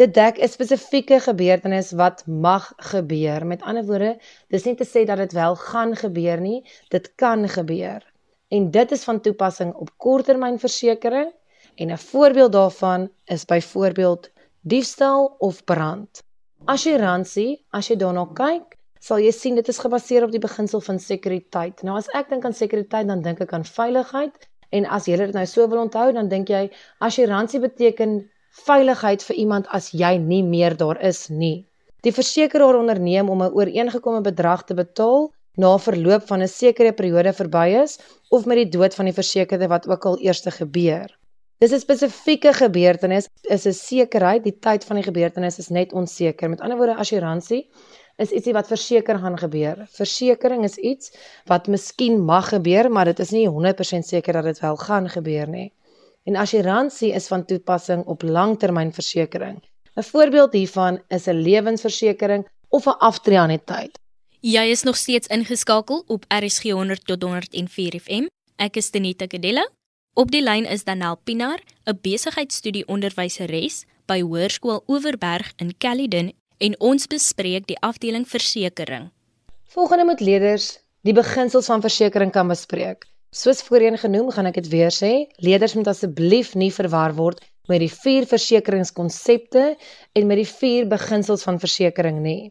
Dit 0.01 0.15
dek 0.15 0.39
'n 0.41 0.49
spesifieke 0.49 1.21
gebeurtenis 1.21 1.91
wat 1.93 2.23
mag 2.27 2.73
gebeur. 2.77 3.47
Met 3.47 3.63
ander 3.63 3.85
woorde, 3.85 4.19
dis 4.49 4.65
nie 4.65 4.75
te 4.75 4.87
sê 4.89 5.05
dat 5.05 5.17
dit 5.17 5.33
wel 5.33 5.57
gaan 5.57 5.97
gebeur 5.97 6.41
nie, 6.41 6.65
dit 6.89 7.15
kan 7.15 7.49
gebeur. 7.49 8.13
En 8.49 8.71
dit 8.71 8.93
is 8.93 9.05
van 9.05 9.21
toepassing 9.21 9.75
op 9.75 9.91
korttermynversekering 9.97 11.33
en 11.75 11.91
'n 11.91 11.99
voorbeeld 11.99 12.53
daarvan 12.53 13.11
is 13.25 13.45
byvoorbeeld 13.45 14.31
diefstal 14.61 15.37
of 15.39 15.65
brand. 15.65 16.23
Assuransie, 16.65 17.65
as 17.71 17.89
jy 17.89 17.97
daarna 17.97 18.25
kyk, 18.35 18.79
sal 18.99 19.19
jy 19.19 19.31
sien 19.31 19.55
dit 19.55 19.69
is 19.69 19.79
gebaseer 19.79 20.25
op 20.25 20.31
die 20.31 20.39
beginsel 20.39 20.81
van 20.81 20.99
sekuriteit. 20.99 21.83
Nou 21.83 21.97
as 21.97 22.09
ek 22.15 22.29
dink 22.29 22.45
aan 22.45 22.55
sekuriteit, 22.55 23.07
dan 23.07 23.23
dink 23.23 23.41
ek 23.41 23.53
aan 23.53 23.65
veiligheid 23.65 24.49
en 24.71 24.87
as 24.87 25.07
jy 25.07 25.17
dit 25.17 25.33
nou 25.33 25.47
so 25.47 25.69
wil 25.69 25.79
onthou, 25.79 26.13
dan 26.13 26.29
dink 26.29 26.49
jy 26.49 26.71
assuransie 26.99 27.61
beteken 27.61 28.31
veiligheid 28.53 29.23
vir 29.25 29.37
iemand 29.37 29.69
as 29.73 29.91
jy 29.97 30.17
nie 30.21 30.43
meer 30.45 30.77
daar 30.77 30.99
is 31.01 31.29
nie. 31.31 31.67
Die 32.05 32.13
versekeraar 32.13 32.77
onderneem 32.77 33.31
om 33.31 33.43
'n 33.43 33.55
ooreengekome 33.55 34.21
bedrag 34.21 34.65
te 34.65 34.75
betaal 34.75 35.31
na 35.57 35.79
verloop 35.79 36.27
van 36.27 36.43
'n 36.43 36.49
sekere 36.49 36.93
periode 36.93 37.33
verby 37.33 37.69
is 37.83 37.99
of 38.31 38.47
met 38.47 38.57
die 38.57 38.69
dood 38.69 38.95
van 38.95 39.05
die 39.05 39.15
versekerde 39.21 39.69
wat 39.69 39.89
ook 39.89 40.05
al 40.05 40.21
eers 40.21 40.43
gebeur. 40.45 41.09
Dis 41.61 41.73
'n 41.73 41.79
spesifieke 41.79 42.53
gebeurtenis, 42.53 43.29
is 43.43 43.67
'n 43.67 43.73
sekerheid, 43.73 44.45
die 44.45 44.59
tyd 44.59 44.85
van 44.85 44.97
die 44.97 45.05
gebeurtenis 45.05 45.59
is 45.59 45.69
net 45.69 45.93
onseker. 45.93 46.51
Met 46.51 46.61
ander 46.61 46.77
woorde, 46.77 46.97
assuransie 46.97 47.71
is 48.19 48.31
ietsie 48.31 48.53
wat 48.53 48.67
verseker 48.67 49.19
gaan 49.19 49.39
gebeur. 49.39 49.87
Versekering 49.91 50.65
is 50.65 50.77
iets 50.77 51.13
wat 51.47 51.69
miskien 51.69 52.21
mag 52.25 52.49
gebeur, 52.49 52.91
maar 52.91 53.05
dit 53.05 53.19
is 53.19 53.31
nie 53.31 53.49
100% 53.49 54.07
seker 54.07 54.33
dat 54.33 54.45
dit 54.45 54.61
wel 54.61 54.77
gaan 54.77 55.09
gebeur 55.09 55.49
nie 55.49 55.73
en 56.25 56.37
assuransie 56.37 57.13
is 57.13 57.27
van 57.27 57.45
toepassing 57.45 58.05
op 58.05 58.23
langtermynversekering. 58.23 59.63
'n 59.95 60.03
Voorbeeld 60.03 60.53
hiervan 60.53 61.03
is 61.09 61.27
'n 61.27 61.43
lewensversekering 61.47 62.49
of 62.69 62.87
'n 62.87 62.99
aftreeanniteit. 62.99 63.99
Jy 64.41 64.63
is 64.63 64.83
nog 64.83 64.97
steeds 64.97 65.27
ingeskakel 65.27 66.05
op 66.07 66.25
RSG 66.29 66.63
100 66.63 67.07
tot 67.07 67.23
104 67.23 68.01
FM. 68.01 68.27
Ek 68.57 68.77
is 68.77 68.91
Tenita 68.91 69.27
Kadella. 69.27 69.69
Op 70.15 70.31
die 70.31 70.43
lyn 70.43 70.67
is 70.67 70.85
Danel 70.85 71.17
Pinaar, 71.25 71.61
'n 71.85 71.99
besigheidsstudie 72.03 72.87
onderwyseres 72.87 73.85
by 74.07 74.21
Hoërskool 74.21 74.83
Oeverberg 74.87 75.53
in 75.57 75.75
Caledon 75.79 76.33
en 76.59 76.81
ons 76.81 77.07
bespreek 77.07 77.67
die 77.67 77.79
afdeling 77.81 78.29
versekerings. 78.29 79.11
Volgende 79.65 80.05
moet 80.05 80.21
leerders 80.21 80.79
die 81.01 81.13
beginsels 81.13 81.67
van 81.67 81.81
versekerings 81.81 82.33
kan 82.33 82.49
bespreek. 82.49 83.07
Soos 83.33 83.63
voorheen 83.65 83.95
genoem, 83.97 84.27
gaan 84.29 84.51
ek 84.51 84.59
dit 84.61 84.67
weer 84.69 84.93
sê, 84.93 85.11
leerders 85.41 85.73
moet 85.73 85.89
asseblief 85.89 86.51
nie 86.53 86.69
verwar 86.69 87.15
word 87.17 87.39
met 87.71 87.81
die 87.81 87.89
vier 87.89 88.27
versekeringskonsepte 88.29 89.63
en 90.21 90.27
met 90.29 90.43
die 90.43 90.51
vier 90.51 90.91
beginsels 90.91 91.47
van 91.49 91.61
versekering 91.63 92.19
nie. 92.21 92.51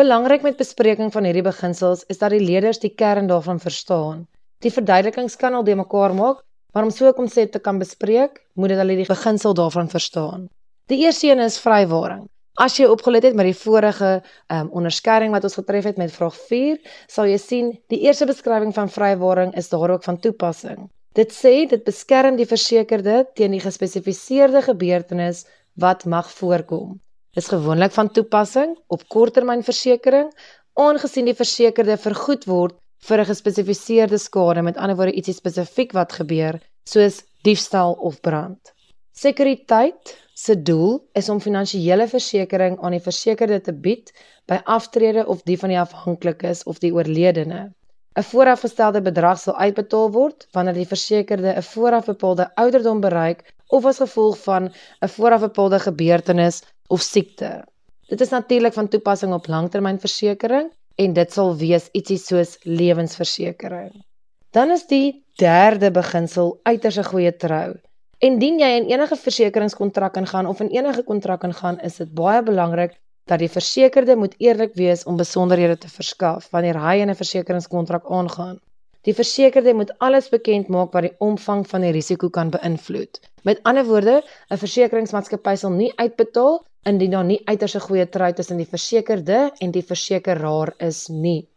Belangrik 0.00 0.40
met 0.46 0.56
bespreking 0.56 1.12
van 1.12 1.28
hierdie 1.28 1.44
beginsels 1.44 2.06
is 2.08 2.22
dat 2.22 2.32
die 2.32 2.40
leerders 2.40 2.80
die 2.80 2.94
kern 2.96 3.28
daarvan 3.28 3.60
verstaan. 3.60 4.24
Die 4.64 4.72
verduidelikings 4.72 5.36
kan 5.36 5.52
al 5.52 5.68
de 5.68 5.76
mekaar 5.76 6.16
maak, 6.16 6.40
maar 6.72 6.88
om 6.88 6.94
so 6.96 7.12
'n 7.12 7.18
konsep 7.20 7.52
te 7.52 7.60
kan 7.60 7.78
bespreek, 7.78 8.40
moet 8.56 8.72
dit 8.72 8.78
hulle 8.78 8.96
die 8.96 9.12
beginsel 9.12 9.52
daarvan 9.52 9.92
verstaan. 9.92 10.48
Die 10.88 11.04
eerste 11.04 11.28
een 11.28 11.44
is 11.44 11.60
vrywaring. 11.60 12.24
As 12.60 12.76
jy 12.76 12.84
opgelet 12.84 13.24
het 13.24 13.36
met 13.36 13.48
die 13.48 13.56
vorige 13.56 14.10
um, 14.52 14.68
onderskeiding 14.76 15.32
wat 15.32 15.44
ons 15.48 15.56
getref 15.56 15.86
het 15.88 15.96
met 15.96 16.12
vraag 16.12 16.34
4, 16.36 16.80
sal 17.08 17.30
jy 17.30 17.38
sien 17.40 17.70
die 17.88 18.02
eerste 18.04 18.26
beskrywing 18.28 18.74
van 18.76 18.92
vrywaring 18.92 19.54
is 19.56 19.70
daar 19.72 19.94
ook 19.94 20.04
van 20.04 20.20
toepassing. 20.20 20.90
Dit 21.16 21.32
sê 21.32 21.64
dit 21.68 21.84
beskerm 21.84 22.36
die 22.36 22.48
versekerde 22.48 23.24
teen 23.36 23.56
die 23.56 23.60
gespesifiseerde 23.60 24.62
gebeurtenis 24.68 25.46
wat 25.80 26.04
mag 26.04 26.28
voorkom. 26.30 27.00
Dit 27.32 27.44
is 27.44 27.48
gewoonlik 27.48 27.92
van 27.96 28.12
toepassing 28.12 28.76
op 28.92 29.08
korttermynversekering 29.08 30.28
aangesien 30.76 31.28
die 31.28 31.36
versekerde 31.36 31.96
vergoed 31.96 32.44
word 32.44 32.76
vir 33.08 33.20
'n 33.20 33.30
gespesifiseerde 33.32 34.18
skade, 34.18 34.62
met 34.62 34.76
ander 34.76 34.96
woorde 34.96 35.16
ietsie 35.16 35.34
spesifiek 35.34 35.92
wat 35.92 36.12
gebeur, 36.12 36.60
soos 36.84 37.24
diefstal 37.42 37.92
of 37.92 38.20
brand. 38.20 38.71
Sekuriteit 39.12 40.16
se 40.34 40.62
doel 40.62 41.02
is 41.12 41.28
om 41.28 41.40
finansiële 41.40 42.06
versekering 42.08 42.78
aan 42.80 42.96
die 42.96 43.04
versekerde 43.04 43.60
te 43.60 43.72
bied 43.72 44.12
by 44.48 44.58
aftrede 44.64 45.26
of 45.26 45.42
die 45.48 45.58
van 45.58 45.68
die 45.68 45.80
afhanklikes 45.80 46.64
of 46.64 46.78
die 46.78 46.92
oorledene. 46.94 47.72
'n 48.16 48.24
voorafgestelde 48.28 49.00
bedrag 49.02 49.38
sal 49.40 49.56
uitbetaal 49.56 50.10
word 50.12 50.46
wanneer 50.56 50.74
die 50.74 50.88
versekerde 50.88 51.52
'n 51.56 51.62
voorafbepaalde 51.62 52.48
ouderdom 52.54 53.00
bereik 53.00 53.54
of 53.68 53.84
as 53.84 54.02
gevolg 54.04 54.38
van 54.38 54.72
'n 55.00 55.08
voorafbepaalde 55.08 55.78
gebeurtenis 55.78 56.62
of 56.88 57.00
siekte. 57.00 57.64
Dit 58.08 58.20
is 58.20 58.28
natuurlik 58.28 58.72
van 58.72 58.88
toepassing 58.88 59.32
op 59.32 59.46
langtermynversekering 59.46 60.72
en 60.94 61.12
dit 61.12 61.32
sal 61.32 61.56
wees 61.56 61.88
ietsie 61.92 62.18
soos 62.18 62.58
lewensversekering. 62.62 64.04
Dan 64.50 64.70
is 64.70 64.86
die 64.86 65.24
derde 65.36 65.90
beginsel 65.90 66.60
uiters 66.62 66.98
'n 66.98 67.10
goeie 67.12 67.36
trou. 67.36 67.74
Indien 68.22 68.60
jy 68.62 68.66
in 68.78 68.84
enige 68.86 69.16
versekeringskontrak 69.18 70.14
ingaan 70.20 70.46
of 70.46 70.60
in 70.62 70.68
enige 70.70 71.02
kontrak 71.02 71.42
ingaan, 71.42 71.80
is 71.88 71.96
dit 71.98 72.10
baie 72.14 72.42
belangrik 72.46 72.92
dat 73.30 73.40
die 73.42 73.48
versekerde 73.50 74.14
moet 74.16 74.36
eerlik 74.38 74.76
wees 74.78 75.00
om 75.10 75.16
besonderhede 75.18 75.74
te 75.84 75.88
verskaf 75.90 76.46
wanneer 76.52 76.78
hy 76.84 77.00
'n 77.02 77.16
versekeringskontrak 77.18 78.06
aangaan. 78.18 78.60
Die 79.08 79.14
versekerde 79.14 79.74
moet 79.74 79.90
alles 79.98 80.28
bekend 80.28 80.68
maak 80.68 80.92
wat 80.92 81.02
die 81.08 81.16
omvang 81.18 81.66
van 81.72 81.80
die 81.80 81.90
risiko 81.90 82.30
kan 82.30 82.50
beïnvloed. 82.50 83.20
Met 83.42 83.62
ander 83.62 83.84
woorde, 83.90 84.22
'n 84.50 84.62
versekeringsmaatskappy 84.64 85.56
sal 85.56 85.74
nie 85.80 85.92
uitbetaal 85.96 86.62
indien 86.86 87.10
daar 87.10 87.24
nie 87.24 87.42
uiters 87.44 87.74
'n 87.74 87.86
goeie 87.88 88.08
trou 88.08 88.32
tussen 88.32 88.56
die 88.56 88.70
versekerde 88.76 89.50
en 89.58 89.70
die 89.70 89.86
versekeraar 89.90 90.74
is 90.78 91.08
nie. 91.08 91.48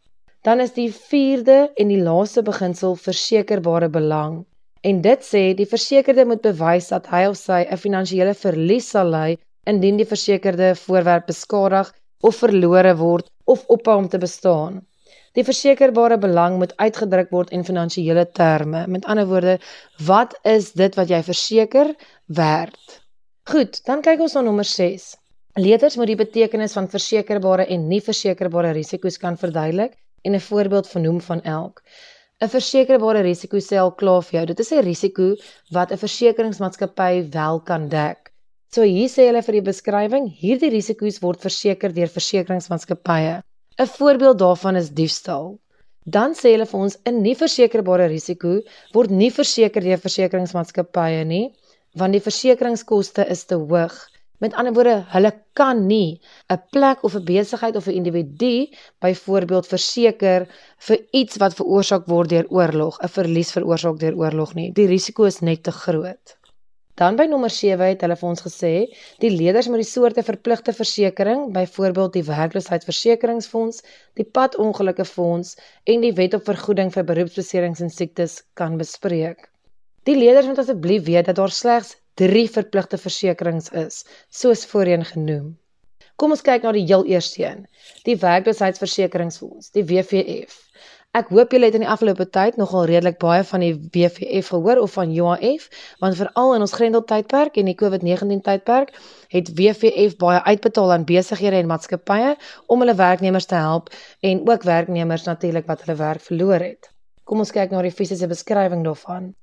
Dan 0.41 0.59
is 0.59 0.73
die 0.73 0.89
4de 0.89 1.69
en 1.75 1.87
die 1.87 2.01
laaste 2.01 2.41
beginsel 2.41 2.95
versekerbare 2.95 3.89
belang. 3.89 4.45
En 4.85 5.01
dit 5.01 5.21
sê 5.25 5.43
die 5.57 5.69
versekerde 5.69 6.25
moet 6.29 6.41
bewys 6.45 6.91
dat 6.93 7.07
hy 7.13 7.23
of 7.29 7.37
sy 7.37 7.61
'n 7.65 7.83
finansiële 7.85 8.33
verlies 8.45 8.89
sal 8.93 9.09
ly 9.17 9.37
indien 9.71 9.97
die 9.97 10.11
versekerde 10.13 10.67
voorwerp 10.81 11.25
beskadig 11.31 11.93
of 12.21 12.41
verlore 12.43 12.93
word 12.99 13.31
of 13.53 13.65
ophou 13.75 13.97
om 14.03 14.09
te 14.09 14.21
bestaan. 14.21 14.83
Die 15.35 15.43
versekerbare 15.43 16.17
belang 16.17 16.57
moet 16.61 16.75
uitgedruk 16.77 17.31
word 17.35 17.49
in 17.51 17.65
finansiële 17.67 18.23
terme. 18.31 18.85
Met 18.87 19.05
ander 19.05 19.27
woorde, 19.27 19.57
wat 20.07 20.37
is 20.43 20.71
dit 20.71 20.95
wat 20.95 21.09
jy 21.11 21.21
verseker 21.23 21.91
werd? 22.25 23.01
Goed, 23.51 23.81
dan 23.85 24.01
kyk 24.01 24.23
ons 24.23 24.33
na 24.37 24.41
nommer 24.41 24.65
6. 24.65 25.15
Leerders 25.59 25.95
moet 25.99 26.07
die 26.13 26.21
betekenis 26.23 26.73
van 26.77 26.87
versekerbare 26.91 27.65
en 27.65 27.87
nie 27.87 28.01
versekerbare 28.01 28.71
risiko's 28.77 29.17
kan 29.17 29.37
verduidelik 29.37 29.97
en 30.23 30.35
'n 30.35 30.47
voorbeeld 30.49 30.87
vernoem 30.87 31.21
van 31.21 31.41
elk. 31.41 31.83
'n 32.43 32.51
Versekerbare 32.51 33.21
risiko 33.23 33.59
sê 33.63 33.77
al 33.79 33.93
klaar 33.99 34.23
vir 34.27 34.37
jou, 34.37 34.45
dit 34.51 34.59
is 34.59 34.71
'n 34.71 34.83
risiko 34.83 35.27
wat 35.75 35.91
'n 35.91 36.01
versekeringsmaatskappy 36.03 37.13
wel 37.35 37.59
kan 37.69 37.87
dek. 37.89 38.31
So 38.73 38.83
hier 38.83 39.07
sê 39.07 39.27
hulle 39.27 39.41
vir 39.47 39.55
die 39.55 39.67
beskrywing, 39.69 40.25
hierdie 40.41 40.71
risiko's 40.73 41.21
word 41.23 41.39
verseker 41.47 41.93
deur 41.95 42.11
versekeringsmaatskappye. 42.17 43.35
'n 43.79 43.87
Voorbeeld 43.97 44.39
daarvan 44.39 44.75
is 44.75 44.89
diefstal. 44.89 45.47
Dan 46.05 46.35
sê 46.39 46.51
hulle 46.53 46.67
vir 46.71 46.79
ons 46.85 46.97
'n 47.05 47.21
nie 47.21 47.35
versekerbare 47.35 48.07
risiko 48.07 48.59
word 48.93 49.11
nie 49.11 49.31
verseker 49.31 49.81
deur 49.81 50.01
versekeringsmaatskappye 50.07 51.23
nie, 51.25 51.53
want 51.95 52.13
die 52.13 52.25
versekeringskoste 52.27 53.29
is 53.29 53.45
te 53.45 53.55
hoog. 53.55 53.95
Met 54.45 54.53
ander 54.61 54.73
woorde, 54.77 54.95
hulle 55.09 55.31
kan 55.57 55.79
nie 55.89 56.21
'n 56.53 56.61
plek 56.73 57.03
of 57.07 57.13
'n 57.15 57.23
besigheid 57.25 57.75
of 57.75 57.87
'n 57.87 57.97
individu 57.99 58.69
byvoorbeeld 59.05 59.67
verseker 59.67 60.45
vir 60.87 60.99
iets 61.19 61.37
wat 61.43 61.57
veroorsaak 61.59 62.05
word 62.13 62.29
deur 62.29 62.47
oorlog, 62.49 62.99
'n 63.01 63.15
verlies 63.17 63.51
veroorsaak 63.57 63.97
deur 64.03 64.15
oorlog 64.23 64.53
nie. 64.53 64.71
Die 64.71 64.85
risiko 64.85 65.23
is 65.23 65.39
net 65.39 65.63
te 65.63 65.71
groot. 65.71 66.37
Dan 66.95 67.15
by 67.15 67.25
nommer 67.25 67.49
7 67.49 67.87
het 67.87 68.01
hulle 68.01 68.19
vir 68.21 68.29
ons 68.29 68.45
gesê, 68.47 68.73
die 69.19 69.33
leerders 69.39 69.67
moet 69.67 69.83
die 69.83 69.93
soorte 69.95 70.23
verpligte 70.23 70.73
versekerings, 70.73 71.51
byvoorbeeld 71.57 72.13
die 72.13 72.25
werkloosheidsversekeringsfonds, 72.29 73.81
die 74.13 74.29
padongelukkefonds 74.37 75.57
en 75.83 76.01
die 76.01 76.13
wet 76.13 76.33
op 76.33 76.45
vergoeding 76.53 76.93
vir 76.93 77.03
beroepsbeserings 77.03 77.81
en 77.81 77.89
siektes 77.89 78.43
kan 78.53 78.77
bespreek. 78.77 79.49
Die 80.03 80.17
leerders 80.23 80.45
moet 80.45 80.59
asseblief 80.59 81.03
weet 81.05 81.25
dat 81.25 81.35
daar 81.35 81.51
slegs 81.51 81.95
3 82.21 82.47
verpligte 82.57 82.97
versekerings 82.97 83.69
is, 83.75 84.03
soos 84.31 84.65
voorheen 84.71 85.03
genoem. 85.07 85.55
Kom 86.15 86.31
ons 86.31 86.43
kyk 86.47 86.63
na 86.63 86.71
die 86.71 86.85
heel 86.87 87.03
eerste 87.11 87.41
een, 87.43 87.65
die 88.07 88.15
werkloosheidsversekeringsfonds, 88.21 89.73
die 89.75 89.83
WVF. 89.83 90.61
Ek 91.15 91.27
hoop 91.31 91.51
julle 91.51 91.67
het 91.67 91.75
in 91.75 91.83
die 91.83 91.89
afgelope 91.91 92.25
tyd 92.37 92.57
nogal 92.59 92.87
redelik 92.87 93.19
baie 93.19 93.43
van 93.51 93.63
die 93.63 93.73
WVF 93.75 94.53
gehoor 94.53 94.79
of 94.83 94.95
van 94.95 95.11
UAF, 95.11 95.67
want 95.99 96.17
veral 96.19 96.55
in 96.55 96.63
ons 96.65 96.75
Grendeltydperk 96.75 97.59
en 97.59 97.69
die 97.71 97.77
COVID-19 97.83 98.43
tydperk 98.47 98.91
het 99.35 99.53
WVF 99.59 100.17
baie 100.19 100.41
uitbetaal 100.47 100.91
aan 100.95 101.07
besighede 101.07 101.59
en 101.59 101.71
maatskappye 101.71 102.35
om 102.67 102.83
hulle 102.83 102.95
werknemers 102.99 103.47
te 103.51 103.59
help 103.59 103.91
en 104.19 104.43
ook 104.47 104.67
werknemers 104.67 105.27
natuurlik 105.27 105.67
wat 105.71 105.83
hulle 105.83 105.99
werk 105.99 106.23
verloor 106.31 106.63
het. 106.63 106.91
Kom 107.23 107.43
ons 107.43 107.51
kyk 107.51 107.71
na 107.75 107.83
die 107.83 107.95
fisiese 107.95 108.27
beskrywing 108.31 108.83
daarvan. 108.87 109.33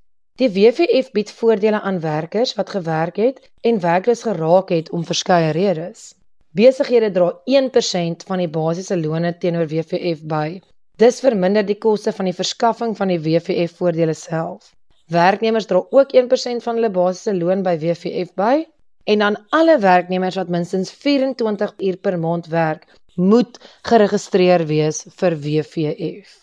Die 0.40 0.48
WVF 0.48 1.10
bied 1.12 1.30
voordele 1.36 1.80
aan 1.84 1.98
werkers 2.00 2.54
wat 2.56 2.70
gewerk 2.72 3.18
het 3.20 3.50
en 3.60 3.80
werkloos 3.80 4.22
geraak 4.24 4.70
het 4.72 4.90
om 4.90 5.04
verskeie 5.04 5.50
redes. 5.52 6.14
Besighede 6.56 7.10
dra 7.12 7.26
1% 7.56 8.24
van 8.30 8.40
die 8.40 8.48
basiese 8.48 8.96
loone 8.96 9.34
teenoor 9.38 9.68
WVF 9.68 10.24
by. 10.32 10.62
Dis 10.96 11.20
verminder 11.20 11.66
die 11.68 11.76
koste 11.76 12.16
van 12.16 12.30
die 12.30 12.36
verskaffing 12.40 12.96
van 12.96 13.12
die 13.12 13.20
WVF 13.20 13.76
voordele 13.76 14.16
self. 14.16 14.72
Werknemers 15.12 15.68
dra 15.68 15.84
ook 15.90 16.16
1% 16.16 16.64
van 16.64 16.80
hulle 16.80 16.92
basiese 16.96 17.36
loon 17.36 17.60
by 17.62 17.76
WVF 17.84 18.32
by 18.32 18.64
en 19.04 19.18
dan 19.26 19.40
alle 19.50 19.78
werknemers 19.84 20.40
wat 20.40 20.48
minstens 20.48 20.96
24 21.04 21.74
uur 21.76 21.96
per 21.96 22.18
maand 22.18 22.46
werk, 22.48 22.88
moet 23.14 23.60
geregistreer 23.84 24.64
wees 24.66 25.04
vir 25.20 25.36
WVF. 25.36 26.38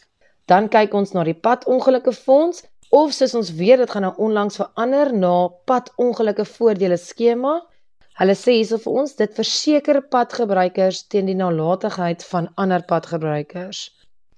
Dan 0.45 0.69
kyk 0.69 0.93
ons 0.93 1.17
na 1.17 1.23
die 1.25 1.33
padongelukke 1.33 2.13
fonds 2.13 2.67
of 2.89 3.13
soos 3.13 3.35
ons 3.37 3.51
weet 3.53 3.77
dit 3.83 3.91
gaan 3.93 4.07
nou 4.07 4.13
onlangs 4.25 4.57
verander 4.57 5.11
na 5.13 5.33
padongelukke 5.69 6.45
voordele 6.45 6.97
skema. 6.97 7.59
Hulle 8.19 8.35
sê 8.35 8.55
hierso 8.57 8.79
vir 8.83 8.97
ons 9.03 9.13
dit 9.19 9.35
verseker 9.37 10.01
padgebruikers 10.15 11.03
teen 11.13 11.29
die 11.29 11.37
nalatigheid 11.37 12.25
van 12.31 12.49
ander 12.63 12.83
padgebruikers. 12.89 13.83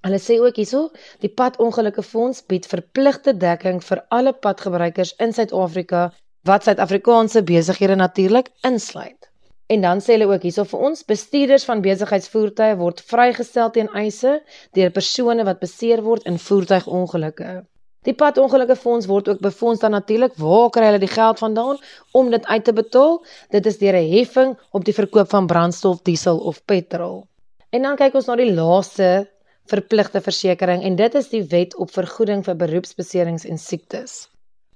Hulle 0.04 0.18
sê 0.18 0.36
ook 0.42 0.60
hierso, 0.60 0.90
die 1.24 1.32
padongelukke 1.40 2.04
fonds 2.04 2.42
bied 2.50 2.68
verpligte 2.68 3.34
dekking 3.46 3.80
vir 3.88 4.04
alle 4.10 4.34
padgebruikers 4.46 5.14
in 5.26 5.32
Suid-Afrika 5.32 6.10
wat 6.46 6.66
Suid-Afrikaanse 6.66 7.42
besighede 7.46 7.96
natuurlik 7.96 8.52
insluit. 8.68 9.30
En 9.72 9.80
dan 9.80 10.02
sê 10.04 10.18
hulle 10.18 10.28
ook 10.28 10.44
hierso 10.44 10.66
vir 10.68 10.86
ons, 10.90 11.04
bestuurders 11.08 11.64
van 11.64 11.80
besigheidsvoertuie 11.86 12.76
word 12.82 13.00
vrygestel 13.08 13.70
teen 13.72 13.88
eise 13.96 14.40
deur 14.76 14.90
persone 14.92 15.46
wat 15.48 15.62
beseer 15.62 16.02
word 16.04 16.26
in 16.28 16.38
voertuigongelukke. 16.38 17.62
Die 18.06 18.14
padongelukke 18.18 18.76
fonds 18.76 19.06
word 19.06 19.28
ook 19.28 19.40
befonds 19.40 19.80
dan 19.80 19.94
natuurlik 19.94 20.34
waar 20.36 20.70
kry 20.74 20.88
hulle 20.90 21.02
die 21.02 21.10
geld 21.10 21.38
vandaan 21.38 21.78
om 22.12 22.30
dit 22.30 22.46
uit 22.46 22.64
te 22.64 22.72
betaal? 22.72 23.20
Dit 23.54 23.66
is 23.66 23.78
deur 23.78 23.96
'n 23.96 24.10
heffing 24.10 24.56
op 24.70 24.84
die 24.84 24.94
verkoop 24.94 25.28
van 25.30 25.46
brandstof, 25.46 26.02
diesel 26.02 26.38
of 26.38 26.64
petrol. 26.64 27.26
En 27.70 27.82
dan 27.82 27.96
kyk 27.96 28.14
ons 28.14 28.26
na 28.26 28.36
die 28.36 28.52
laaste 28.54 29.30
verpligte 29.66 30.20
versekering 30.20 30.82
en 30.82 30.96
dit 30.96 31.14
is 31.14 31.28
die 31.28 31.44
wet 31.44 31.76
op 31.76 31.90
vergoeding 31.90 32.44
vir 32.44 32.56
beroepsbeserings 32.56 33.44
en 33.44 33.58
siektes. 33.58 34.28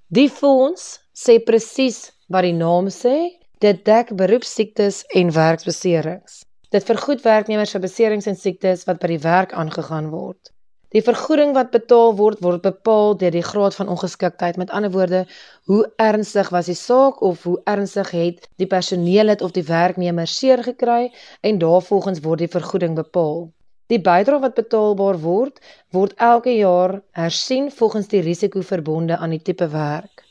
Die 0.09 0.31
fonds 0.31 1.01
sê 1.13 1.43
presies 1.43 2.13
wat 2.29 2.43
die 2.43 2.53
naam 2.53 2.89
sê, 2.89 3.37
Dit 3.65 3.87
dek 3.89 4.11
beroepsiektes 4.13 4.99
en 5.17 5.31
werksbeserings. 5.33 6.43
Dit 6.69 6.85
vergoed 6.85 7.23
werknemers 7.25 7.71
vir 7.73 7.81
beserings 7.81 8.27
en 8.29 8.37
siektes 8.37 8.83
wat 8.85 8.99
by 9.01 9.09
die 9.15 9.23
werk 9.23 9.55
aangegaan 9.57 10.11
word. 10.13 10.51
Die 10.97 11.03
vergoeding 11.05 11.51
wat 11.53 11.75
betaal 11.75 12.15
word, 12.17 12.39
word 12.41 12.63
bepaal 12.65 13.19
deur 13.21 13.35
die 13.35 13.43
graad 13.45 13.75
van 13.77 13.91
ongeskiktheid. 13.93 14.57
Met 14.57 14.71
ander 14.73 14.89
woorde, 14.95 15.27
hoe 15.69 15.85
ernstig 16.01 16.49
was 16.55 16.71
die 16.71 16.79
saak 16.79 17.19
of 17.21 17.43
hoe 17.45 17.59
ernstig 17.69 18.15
het 18.17 18.49
die 18.57 18.69
personeel 18.71 19.29
het 19.29 19.43
of 19.45 19.53
die 19.53 19.67
werknemer 19.69 20.27
seer 20.27 20.63
gekry 20.65 21.13
en 21.45 21.61
daarvolgens 21.61 22.25
word 22.25 22.39
die 22.47 22.55
vergoeding 22.55 22.97
bepaal. 22.97 23.53
Die 23.93 24.01
bydrae 24.01 24.41
wat 24.47 24.57
betaalbaar 24.57 25.21
word, 25.21 25.61
word 25.93 26.17
elke 26.17 26.57
jaar 26.57 27.03
hersien 27.13 27.69
volgens 27.71 28.09
die 28.09 28.25
risiko 28.25 28.65
verbonde 28.65 29.21
aan 29.21 29.37
die 29.37 29.45
tipe 29.51 29.69
werk. 29.77 30.25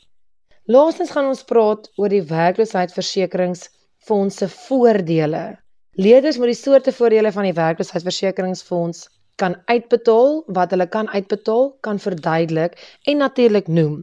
Laastens 0.66 1.14
gaan 1.14 1.30
ons 1.30 1.46
praat 1.46 1.86
oor 1.94 2.10
die 2.10 2.26
werkloosheidsversekeringsfonds 2.26 4.42
se 4.42 4.50
voordele. 4.66 5.62
Leerders 5.94 6.42
moet 6.42 6.50
die 6.56 6.58
soorte 6.58 6.90
voordele 6.92 7.30
van 7.32 7.46
die 7.46 7.54
werkloosheidsversekeringsfonds 7.54 9.14
kan 9.40 9.56
uitbetaal, 9.64 10.42
wat 10.46 10.70
hulle 10.72 10.86
kan 10.88 11.08
uitbetaal, 11.08 11.70
kan 11.80 11.98
verduidelik 11.98 12.76
en 13.04 13.16
natuurlik 13.16 13.68
noem. 13.68 14.00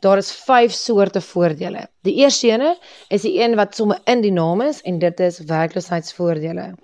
Daar 0.00 0.16
is 0.16 0.30
5 0.32 0.72
soorte 0.72 1.20
voordele. 1.20 1.88
Die 2.06 2.14
eerste 2.22 2.46
ene 2.48 2.76
is 3.08 3.26
die 3.26 3.34
een 3.42 3.56
wat 3.58 3.74
sommer 3.74 3.98
in 4.04 4.22
die 4.22 4.32
naam 4.32 4.60
is 4.62 4.82
en 4.82 4.98
dit 5.02 5.20
is 5.20 5.40
werkloosheidsvoordele. 5.50 6.74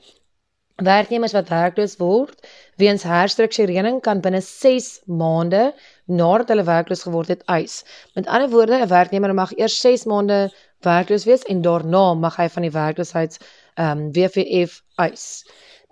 Werknemers 0.82 1.32
wat 1.32 1.48
werkloos 1.48 1.96
word 2.00 2.48
weens 2.82 3.04
herstrukturering 3.06 4.00
kan 4.02 4.20
binne 4.20 4.40
6 4.42 4.88
maande 5.06 5.68
nadat 6.04 6.50
hulle 6.50 6.64
werkloos 6.66 7.04
geword 7.06 7.30
het 7.30 7.44
eis. 7.46 7.84
Met 8.14 8.26
ander 8.26 8.50
woorde, 8.50 8.80
'n 8.82 8.88
werknemer 8.88 9.34
mag 9.34 9.52
eers 9.54 9.78
6 9.80 10.04
maande 10.04 10.50
werkloos 10.82 11.24
wees 11.24 11.42
en 11.42 11.62
daarna 11.62 12.14
mag 12.14 12.36
hy 12.36 12.48
van 12.48 12.62
die 12.66 12.74
werkloosheids 12.74 13.38
ehm 13.74 13.98
um, 13.98 14.12
WVF 14.12 14.82
eis. 14.96 15.44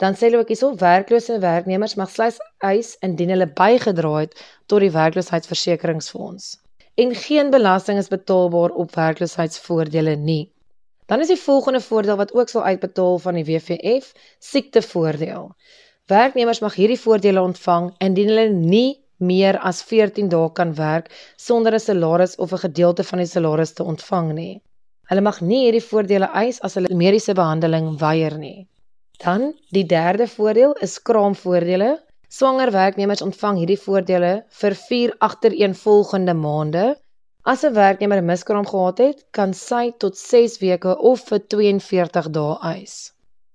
Dan 0.02 0.16
sê 0.18 0.26
hulle 0.26 0.40
ook 0.42 0.50
hierso 0.50 0.72
werklose 0.78 1.38
werknemers 1.38 1.94
mag 2.00 2.10
slegs 2.10 2.40
eis 2.72 2.96
indien 3.06 3.30
hulle 3.34 3.46
bygedra 3.60 4.14
het 4.16 4.32
tot 4.66 4.82
die 4.82 4.94
werkloosheidsversekeringsfonds 4.98 6.48
en 6.94 7.14
geen 7.14 7.50
belasting 7.50 7.98
is 7.98 8.08
betaalbaar 8.08 8.70
op 8.70 8.94
werkloosheidsvoordele 8.94 10.16
nie. 10.16 10.52
Dan 11.06 11.20
is 11.20 11.30
die 11.32 11.40
volgende 11.44 11.80
voordeel 11.80 12.16
wat 12.16 12.34
ook 12.34 12.48
sal 12.48 12.64
uitbetaal 12.64 13.18
van 13.18 13.34
die 13.34 13.44
WVF, 13.44 14.12
siektevoordeel. 14.38 15.48
Werknemers 16.06 16.60
mag 16.60 16.74
hierdie 16.74 17.00
voordele 17.00 17.40
ontvang 17.40 17.92
indien 17.98 18.28
hulle 18.28 18.48
nie 18.48 18.98
meer 19.16 19.58
as 19.58 19.82
14 19.86 20.28
dae 20.28 20.50
kan 20.52 20.74
werk 20.74 21.10
sonder 21.36 21.74
'n 21.74 21.80
salaris 21.86 22.36
of 22.36 22.52
'n 22.52 22.64
gedeelte 22.66 23.04
van 23.04 23.18
die 23.18 23.30
salaris 23.36 23.72
te 23.72 23.84
ontvang 23.84 24.32
nie. 24.32 24.62
Hulle 25.08 25.20
mag 25.20 25.40
nie 25.40 25.62
hierdie 25.64 25.88
voordele 25.90 26.28
eis 26.44 26.60
as 26.60 26.74
hulle 26.74 26.94
mediese 26.94 27.34
behandeling 27.34 27.98
weier 28.00 28.38
nie. 28.38 28.68
Dan 29.18 29.54
die 29.70 29.86
derde 29.86 30.26
voordeel 30.26 30.72
is 30.72 31.02
kraamvoordele. 31.02 32.00
Swanger 32.28 32.70
werknemers 32.70 33.22
ontvang 33.22 33.58
hierdie 33.60 33.78
voordele 33.78 34.32
vir 34.60 34.74
4 34.74 35.14
agtereenvolgende 35.18 36.34
maande. 36.34 36.84
As 37.42 37.64
'n 37.64 37.74
werknemer 37.74 38.18
'n 38.22 38.24
miskraam 38.24 38.66
gehad 38.66 38.98
het, 38.98 39.24
kan 39.30 39.54
sy 39.54 39.92
tot 39.98 40.16
6 40.18 40.58
weke 40.58 40.98
of 40.98 41.20
vir 41.28 41.40
42 41.46 42.30
dae 42.30 42.56
eis. 42.74 43.12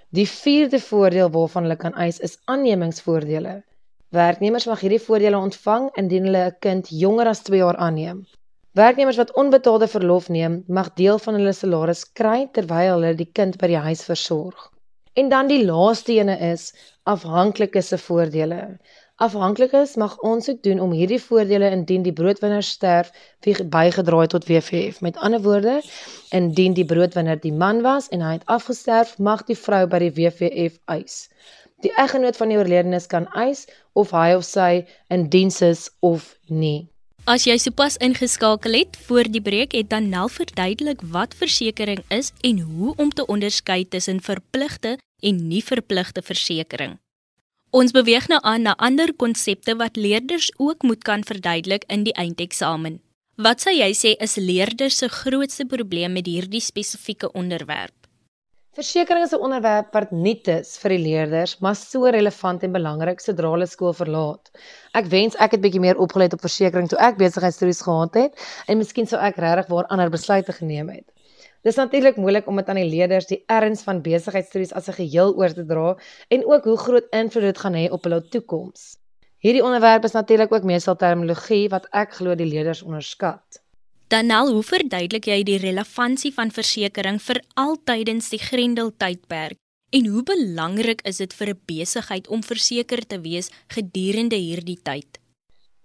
Die 0.10 0.28
vierde 0.28 0.80
voordeel 0.80 1.30
waarvan 1.32 1.64
hulle 1.64 1.76
kan 1.76 1.94
eis 1.94 2.20
is 2.20 2.38
aannemingsvoordele. 2.46 3.64
Werknemers 4.10 4.66
mag 4.66 4.80
hierdie 4.80 5.02
voordele 5.08 5.38
ontvang 5.38 5.90
indien 5.96 6.24
hulle 6.24 6.46
'n 6.46 6.56
kind 6.60 6.90
jonger 6.90 7.28
as 7.28 7.44
2 7.44 7.58
jaar 7.58 7.76
aanneem. 7.76 8.26
Werknemers 8.72 9.18
wat 9.18 9.34
onbetaalde 9.34 9.88
verlof 9.88 10.30
neem, 10.30 10.64
mag 10.68 10.94
deel 10.94 11.20
van 11.20 11.34
hulle 11.34 11.54
salaris 11.54 12.12
kry 12.14 12.48
terwyl 12.54 12.94
hulle 12.94 13.16
die 13.16 13.32
kind 13.34 13.58
by 13.58 13.68
die 13.68 13.84
huis 13.88 14.04
versorg. 14.04 14.72
En 15.18 15.30
dan 15.30 15.48
die 15.50 15.64
laaste 15.66 16.14
ene 16.14 16.36
is 16.54 16.74
afhanklikes 17.10 17.88
se 17.88 17.98
voordele. 17.98 18.78
Afhanklikes 19.26 19.96
mag 19.98 20.18
aansoek 20.22 20.60
doen 20.62 20.80
om 20.80 20.92
hierdie 20.94 21.22
voordele 21.22 21.72
indien 21.74 22.04
die 22.06 22.14
broodwinner 22.14 22.62
sterf 22.64 23.10
wie 23.42 23.56
bygedra 23.76 24.20
het 24.22 24.36
tot 24.36 24.46
WVF. 24.46 25.00
Met 25.02 25.18
ander 25.18 25.42
woorde, 25.42 25.80
indien 26.30 26.76
die 26.78 26.86
broodwinner 26.86 27.40
die 27.42 27.54
man 27.54 27.82
was 27.82 28.12
en 28.14 28.22
hy 28.22 28.36
het 28.36 28.46
afgesterf, 28.46 29.16
mag 29.18 29.42
die 29.48 29.58
vrou 29.58 29.88
by 29.90 30.04
die 30.06 30.12
WVF 30.20 30.78
eis. 30.86 31.16
Die 31.82 31.94
eggenoot 31.98 32.38
van 32.38 32.54
die 32.54 32.60
oorledenes 32.62 33.10
kan 33.10 33.26
eis 33.34 33.66
of 33.98 34.14
hy 34.14 34.36
of 34.38 34.46
sy 34.46 34.86
in 35.10 35.26
diens 35.34 35.58
is 35.66 35.88
of 36.06 36.36
nie. 36.46 36.86
As 37.28 37.44
jy 37.50 37.58
sopas 37.60 37.98
ingeskakel 38.06 38.78
het 38.78 39.02
voor 39.10 39.28
die 39.34 39.42
breek 39.44 39.74
het 39.76 39.90
dan 39.90 40.14
Nel 40.14 40.30
verduidelik 40.30 41.02
wat 41.12 41.34
versekerings 41.36 42.06
is 42.14 42.32
en 42.46 42.62
hoe 42.70 42.94
om 42.96 43.10
te 43.10 43.26
onderskei 43.26 43.82
tussen 43.90 44.22
verpligte 44.22 44.96
en 45.22 45.48
nie 45.48 45.64
verpligte 45.64 46.22
versekerings. 46.22 47.00
Ons 47.76 47.92
beweeg 47.92 48.30
nou 48.32 48.40
aan 48.48 48.64
na 48.64 48.74
ander 48.80 49.12
konsepte 49.14 49.76
wat 49.76 50.00
leerders 50.00 50.48
ook 50.58 50.84
moet 50.88 51.04
kan 51.04 51.24
verduidelik 51.28 51.84
in 51.92 52.06
die 52.08 52.16
eindeksamen. 52.16 53.02
Wat 53.38 53.62
sou 53.62 53.74
jy 53.76 53.92
sê 53.94 54.16
is 54.24 54.38
leerders 54.40 54.98
se 54.98 55.10
grootste 55.12 55.66
probleem 55.70 56.16
met 56.16 56.26
hierdie 56.26 56.64
spesifieke 56.64 57.30
onderwerp? 57.38 58.08
Versekering 58.78 59.24
is 59.26 59.34
'n 59.34 59.42
onderwerp 59.42 59.94
wat 59.94 60.12
nuut 60.12 60.48
is 60.48 60.78
vir 60.78 60.90
die 60.96 61.04
leerders, 61.04 61.60
maar 61.60 61.76
so 61.76 62.06
relevant 62.06 62.64
en 62.64 62.72
belangrik 62.72 63.20
sodra 63.20 63.50
hulle 63.52 63.68
skool 63.68 63.94
verlaat. 63.94 64.52
Ek 64.94 65.06
wens 65.06 65.36
ek 65.36 65.52
het 65.52 65.62
bietjie 65.62 65.82
meer 65.82 65.98
opgelet 65.98 66.34
op 66.34 66.42
versekerings 66.46 66.90
toe 66.90 67.00
ek 67.00 67.18
besigheidstudies 67.18 67.82
gehad 67.82 68.14
het 68.14 68.34
en 68.68 68.78
miskien 68.78 69.08
sou 69.08 69.20
ek 69.20 69.38
regtig 69.38 69.68
waar 69.68 69.90
ander 69.90 70.10
besluite 70.10 70.54
geneem 70.54 70.90
het. 70.90 71.12
Dis 71.68 71.76
natuurlik 71.76 72.16
moeilik 72.16 72.46
om 72.48 72.56
dit 72.56 72.70
aan 72.72 72.78
die 72.80 72.88
leerders 72.88 73.26
die 73.28 73.42
erns 73.52 73.82
van 73.84 73.98
besigheidstudies 74.06 74.72
as 74.80 74.88
'n 74.88 74.96
geheel 75.02 75.34
oor 75.36 75.52
te 75.54 75.66
dra 75.66 75.98
en 76.30 76.46
ook 76.46 76.64
hoe 76.64 76.78
groot 76.78 77.08
invloed 77.12 77.44
dit 77.44 77.58
gaan 77.58 77.76
hê 77.76 77.90
op 77.92 78.04
hulle 78.04 78.22
toekoms. 78.36 78.96
Hierdie 79.44 79.64
onderwerp 79.64 80.04
is 80.04 80.16
natuurlik 80.16 80.54
ook 80.54 80.64
meestal 80.64 80.96
terminologie 80.96 81.68
wat 81.70 81.88
ek 81.92 82.14
glo 82.14 82.36
die 82.36 82.48
leerders 82.48 82.84
onderskat. 82.84 83.62
Danel, 84.08 84.54
hoe 84.54 84.64
verduidelik 84.64 85.26
jy 85.26 85.44
die 85.44 85.58
relevantie 85.58 86.34
van 86.34 86.52
versekerings 86.52 87.24
vir 87.24 87.44
altydens 87.54 88.30
die 88.30 88.40
Grendel 88.40 88.92
tydperk 88.98 89.58
en 89.90 90.06
hoe 90.06 90.24
belangrik 90.24 91.02
is 91.04 91.18
dit 91.18 91.34
vir 91.34 91.48
'n 91.50 91.62
besigheid 91.66 92.28
om 92.28 92.44
verseker 92.44 93.08
te 93.08 93.20
wees 93.20 93.52
gedurende 93.68 94.36
hierdie 94.36 94.80
tyd? 94.84 95.20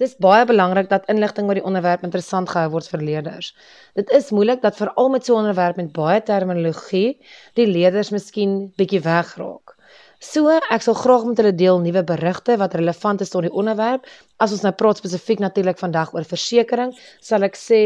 Dis 0.03 0.17
baie 0.19 0.43
belangrik 0.49 0.89
dat 0.91 1.05
inligting 1.13 1.47
oor 1.47 1.59
die 1.61 1.69
onderwerp 1.69 2.03
interessant 2.07 2.49
gehou 2.51 2.71
word 2.73 2.89
vir 2.91 3.03
leerders. 3.07 3.53
Dit 3.95 4.09
is 4.19 4.33
moeilik 4.35 4.63
dat 4.65 4.81
veral 4.81 5.13
met 5.15 5.29
so 5.29 5.35
'n 5.35 5.45
onderwerp 5.45 5.77
met 5.77 5.93
baie 5.99 6.23
terminologie 6.31 7.21
die 7.55 7.67
leerders 7.67 8.11
miskien 8.11 8.73
bietjie 8.77 9.03
wegraak. 9.05 9.77
So, 10.19 10.49
ek 10.49 10.83
sal 10.83 10.95
graag 10.95 11.25
met 11.29 11.39
hulle 11.41 11.55
deel 11.55 11.79
nuwe 11.85 12.03
berigte 12.03 12.57
wat 12.57 12.75
relevant 12.75 13.21
is 13.21 13.31
tot 13.31 13.43
die 13.43 13.53
onderwerp. 13.53 14.07
As 14.39 14.53
ons 14.53 14.63
nou 14.63 14.73
praat 14.73 14.97
spesifiek 14.97 15.39
natuurlik 15.39 15.79
vandag 15.79 16.13
oor 16.15 16.25
versekerings, 16.25 16.99
sal 17.21 17.43
ek 17.43 17.57
sê 17.57 17.81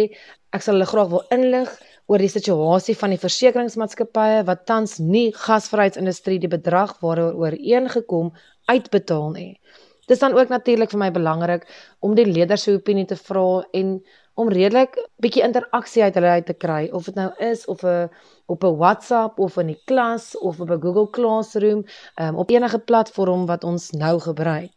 ek 0.53 0.63
sal 0.63 0.75
hulle 0.75 0.87
graag 0.87 1.09
wil 1.09 1.25
inlig 1.31 1.71
oor 2.07 2.19
die 2.19 2.33
situasie 2.33 2.97
van 2.97 3.11
die 3.11 3.25
versekeringsmaatskappye 3.27 4.45
wat 4.47 4.67
tans 4.67 4.99
nie 4.99 5.33
gasvryheidsindustrie 5.33 6.39
die 6.39 6.55
bedrag 6.57 6.97
waaroor 7.01 7.35
ooreengekom 7.35 8.33
uitbetaal 8.69 9.31
nie. 9.31 9.61
Dis 10.07 10.23
dan 10.23 10.37
ook 10.39 10.49
natuurlik 10.49 10.91
vir 10.91 10.99
my 10.99 11.11
belangrik 11.11 11.67
om 12.01 12.15
die 12.15 12.27
leerders 12.27 12.63
se 12.63 12.77
opinie 12.77 13.07
te 13.07 13.17
vra 13.17 13.65
en 13.73 14.01
om 14.37 14.51
redelik 14.53 14.97
bietjie 15.25 15.43
interaksie 15.43 16.03
uit 16.05 16.15
hulle 16.15 16.35
uit 16.39 16.47
te 16.47 16.55
kry 16.55 16.83
of 16.93 17.09
dit 17.09 17.17
nou 17.19 17.31
is 17.51 17.65
of 17.73 17.83
'n 17.83 18.09
op 18.47 18.65
'n 18.65 18.77
WhatsApp 18.77 19.39
of 19.39 19.57
in 19.57 19.67
die 19.73 19.81
klas 19.85 20.39
of 20.39 20.61
op 20.61 20.71
'n 20.71 20.81
Google 20.81 21.11
Classroom 21.11 21.85
um, 22.21 22.37
op 22.37 22.51
enige 22.51 22.79
platform 22.79 23.47
wat 23.47 23.65
ons 23.65 23.91
nou 23.91 24.21
gebruik. 24.21 24.77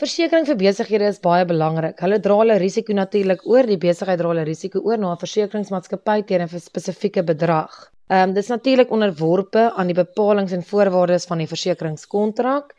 Versekering 0.00 0.46
vir 0.46 0.56
besighede 0.56 1.04
is 1.04 1.20
baie 1.20 1.44
belangrik. 1.44 1.98
Hulle 2.00 2.20
dra 2.20 2.36
hulle 2.38 2.56
risiko 2.56 2.92
natuurlik 2.92 3.46
oor, 3.46 3.66
die 3.66 3.76
besigheid 3.78 4.18
dra 4.18 4.28
hulle 4.28 4.44
risiko 4.44 4.80
oor 4.80 4.98
na 4.98 5.12
'n 5.12 5.22
versekeringsmaatskappy 5.24 6.22
teen 6.22 6.42
'n 6.42 6.48
spesifieke 6.48 7.22
bedrag. 7.22 7.90
Ehm 8.08 8.28
um, 8.28 8.34
dit 8.34 8.42
is 8.42 8.48
natuurlik 8.48 8.90
onderworpe 8.90 9.72
aan 9.74 9.86
die 9.86 9.94
bepalinge 9.94 10.54
en 10.54 10.62
voorwaardes 10.62 11.26
van 11.26 11.38
die 11.38 11.46
versekeringskontrak. 11.46 12.74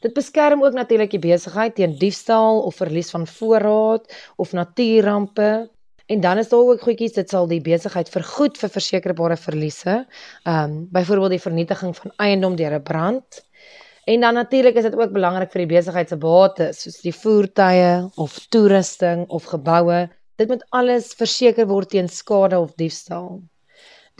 Dit 0.00 0.14
beskerm 0.16 0.62
ook 0.64 0.72
natuurlik 0.72 1.10
die 1.12 1.20
besigheid 1.20 1.74
teen 1.76 1.98
diefstal 1.98 2.62
of 2.64 2.78
verlies 2.80 3.10
van 3.10 3.26
voorraad 3.26 4.14
of 4.36 4.52
natuurampe. 4.52 5.70
En 6.06 6.20
dan 6.20 6.38
is 6.38 6.48
daar 6.48 6.60
ook 6.60 6.80
goedjies 6.80 7.12
dit 7.12 7.28
sal 7.28 7.46
die 7.46 7.60
besigheid 7.60 8.08
vergoed 8.08 8.56
vir 8.58 8.72
versekerbare 8.76 9.36
verliese. 9.36 10.06
Ehm 10.42 10.70
um, 10.70 10.88
byvoorbeeld 10.90 11.36
die 11.36 11.44
vernietiging 11.44 11.96
van 11.96 12.12
eiendom 12.16 12.56
deur 12.56 12.74
'n 12.78 12.82
brand. 12.82 13.44
En 14.04 14.20
dan 14.20 14.34
natuurlik 14.34 14.74
is 14.74 14.82
dit 14.82 14.96
ook 14.96 15.12
belangrik 15.12 15.52
vir 15.52 15.66
die 15.66 15.74
besigheid 15.76 16.08
se 16.08 16.16
bates 16.16 16.82
soos 16.82 17.00
die 17.00 17.14
voertuie 17.14 18.10
of 18.16 18.38
toerusting 18.48 19.28
of 19.28 19.44
geboue. 19.44 20.08
Dit 20.36 20.48
moet 20.48 20.64
alles 20.68 21.12
verseker 21.14 21.66
word 21.66 21.90
teen 21.90 22.08
skade 22.08 22.58
of 22.58 22.72
diefstal. 22.74 23.42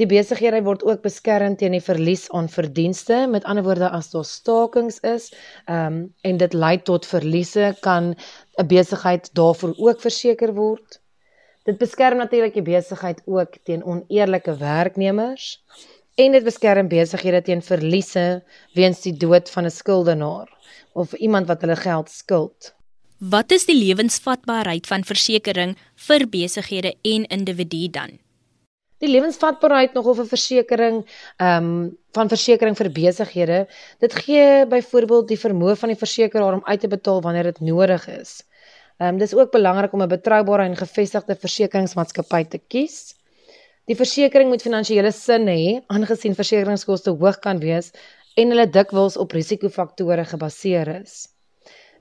Die 0.00 0.08
besighede 0.08 0.62
word 0.64 0.80
ook 0.88 1.02
beskerm 1.04 1.58
teen 1.60 1.74
die 1.76 1.82
verlies 1.84 2.22
aan 2.32 2.46
verdienste. 2.48 3.26
Met 3.28 3.44
ander 3.44 3.66
woorde, 3.66 3.90
as 3.92 4.08
daar 4.14 4.24
stakings 4.24 4.96
is, 5.04 5.28
ehm 5.66 5.86
um, 5.86 5.98
en 6.24 6.38
dit 6.40 6.54
lei 6.56 6.78
tot 6.88 7.06
verliese, 7.06 7.74
kan 7.84 8.14
'n 8.14 8.66
besigheid 8.66 9.28
daarvoor 9.36 9.74
ook 9.76 10.00
verseker 10.00 10.54
word. 10.54 11.00
Dit 11.68 11.78
beskerm 11.78 12.16
natuurlik 12.16 12.54
die 12.54 12.62
besigheid 12.62 13.20
ook 13.26 13.58
teen 13.64 13.84
oneerlike 13.84 14.56
werknemers 14.56 15.60
en 16.14 16.32
dit 16.32 16.44
beskerm 16.44 16.88
besighede 16.88 17.42
teen 17.42 17.62
verliese 17.62 18.42
weens 18.72 19.02
die 19.02 19.16
dood 19.16 19.50
van 19.50 19.64
'n 19.64 19.70
skuldenaar 19.70 20.48
of 20.92 21.12
iemand 21.12 21.46
wat 21.46 21.60
hulle 21.60 21.76
geld 21.76 22.10
skuld. 22.10 22.74
Wat 23.18 23.52
is 23.52 23.66
die 23.66 23.76
lewensvatbaarheid 23.76 24.86
van 24.86 25.04
versekerings 25.04 25.78
vir 25.94 26.28
besighede 26.28 26.94
en 27.02 27.24
individue 27.26 27.90
dan? 27.90 28.29
Die 29.00 29.08
lewensvatbaarheid 29.08 29.94
nog 29.96 30.06
of 30.12 30.18
'n 30.20 30.28
versekering 30.28 30.96
ehm 31.36 31.64
um, 31.64 31.98
van 32.16 32.28
versekerings 32.28 32.78
vir 32.80 32.90
besighede, 32.92 33.58
dit 33.98 34.14
gee 34.24 34.66
byvoorbeeld 34.66 35.28
die 35.28 35.38
vermoë 35.44 35.76
van 35.82 35.88
die 35.88 36.00
versekeraar 36.02 36.56
om 36.58 36.64
uit 36.64 36.80
te 36.80 36.88
betaal 36.88 37.22
wanneer 37.24 37.48
dit 37.48 37.60
nodig 37.60 38.04
is. 38.08 38.32
Ehm 38.98 39.14
um, 39.14 39.18
dis 39.18 39.34
ook 39.34 39.50
belangrik 39.52 39.92
om 39.92 40.02
'n 40.02 40.08
betroubare 40.08 40.62
en 40.62 40.76
gevestigde 40.76 41.36
versekeringsmaatskappy 41.44 42.42
te 42.44 42.60
kies. 42.68 43.16
Die 43.86 43.96
versekering 43.96 44.48
moet 44.50 44.66
finansiële 44.68 45.12
sin 45.12 45.48
hê 45.48 45.80
aangesien 45.86 46.34
versekeringskoste 46.34 47.10
hoog 47.10 47.38
kan 47.38 47.58
wees 47.58 47.90
en 48.36 48.48
hulle 48.48 48.68
dikwels 48.70 49.16
op 49.16 49.32
risikofaktore 49.32 50.24
gebaseer 50.24 50.88
is. 51.00 51.28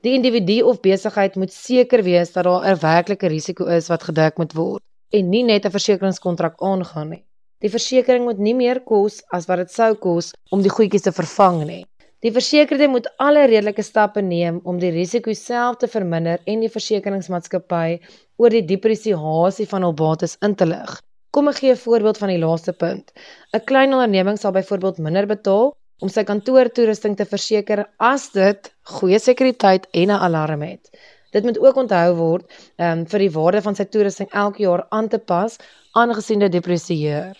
Die 0.01 0.13
individu 0.19 0.61
of 0.61 0.81
besigheid 0.81 1.35
moet 1.35 1.53
seker 1.53 2.03
wees 2.03 2.31
dat 2.31 2.43
daar 2.43 2.67
'n 2.75 2.79
werklike 2.79 3.27
risiko 3.27 3.65
is 3.65 3.87
wat 3.87 4.03
gedek 4.03 4.37
moet 4.37 4.53
word 4.53 4.83
en 5.11 5.29
nie 5.29 5.43
net 5.43 5.65
'n 5.65 5.75
versekeringskontrak 5.77 6.55
aangaan 6.61 7.09
nie. 7.09 7.23
Die 7.59 7.69
versekering 7.69 8.23
moet 8.23 8.37
nie 8.39 8.53
meer 8.53 8.79
kos 8.79 9.21
as 9.35 9.47
wat 9.47 9.57
dit 9.57 9.71
sou 9.71 9.95
kos 9.95 10.33
om 10.51 10.61
die 10.61 10.69
goedjies 10.69 11.01
te 11.01 11.11
vervang 11.11 11.65
nie. 11.67 11.85
Die 12.23 12.31
versekerde 12.31 12.87
moet 12.87 13.07
alle 13.17 13.45
redelike 13.47 13.83
stappe 13.83 14.21
neem 14.21 14.59
om 14.63 14.79
die 14.79 14.91
risiko 14.91 15.33
self 15.33 15.77
te 15.81 15.87
verminder 15.87 16.39
en 16.45 16.59
die 16.59 16.71
versekeringsmaatskappy 16.71 17.99
oor 18.37 18.49
die 18.49 18.65
depresiasie 18.71 19.67
van 19.71 19.83
hul 19.87 19.93
bates 19.93 20.37
in 20.47 20.55
te 20.55 20.65
lig. 20.65 20.97
Kom 21.31 21.47
ek 21.47 21.59
gee 21.61 21.71
'n 21.71 21.83
voorbeeld 21.85 22.17
van 22.17 22.29
die 22.29 22.41
laaste 22.45 22.73
punt. 22.73 23.13
'n 23.53 23.65
Klein 23.65 23.93
onderneming 23.93 24.37
sal 24.37 24.51
byvoorbeeld 24.51 24.97
minder 24.97 25.27
betaal 25.27 25.73
om 26.01 26.09
sy 26.09 26.23
kantoortoerusting 26.23 27.15
te 27.17 27.25
verseker 27.25 27.85
as 27.99 28.31
dit 28.31 28.71
goeie 28.83 29.19
sekuriteit 29.19 29.87
en 29.91 30.09
'n 30.09 30.23
alarm 30.27 30.61
het. 30.61 30.89
Dit 31.31 31.43
moet 31.43 31.59
ook 31.59 31.75
onthou 31.75 32.15
word 32.15 32.49
um, 32.77 33.05
vir 33.05 33.25
die 33.25 33.31
waarde 33.31 33.61
van 33.61 33.77
sy 33.77 33.85
toerusting 33.85 34.31
elke 34.31 34.63
jaar 34.65 34.85
aan 34.89 35.09
te 35.09 35.19
pas 35.19 35.57
aangesien 35.97 36.39
dit 36.39 36.51
depresieer. 36.51 37.37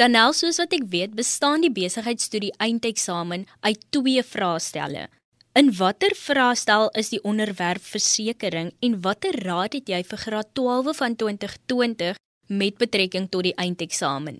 Dan 0.00 0.14
nou 0.16 0.30
soos 0.32 0.56
wat 0.56 0.72
ek 0.72 0.86
weet, 0.88 1.16
bestaan 1.16 1.60
die 1.60 1.72
besigheidstudie 1.72 2.54
eindeksamen 2.56 3.44
uit 3.60 3.80
twee 3.92 4.22
vraestelle. 4.24 5.08
In 5.58 5.72
watter 5.76 6.14
vraestel 6.16 6.88
is 6.96 7.10
die 7.12 7.20
onderwerp 7.26 7.82
versekerings 7.84 8.76
en 8.86 9.00
watter 9.04 9.36
raad 9.44 9.74
het 9.76 9.90
jy 9.92 9.98
vir 10.06 10.22
graad 10.24 10.54
12 10.54 10.96
van 10.96 11.16
2020 11.18 12.20
met 12.48 12.78
betrekking 12.78 13.26
tot 13.28 13.44
die 13.48 13.56
eindeksamen? 13.58 14.38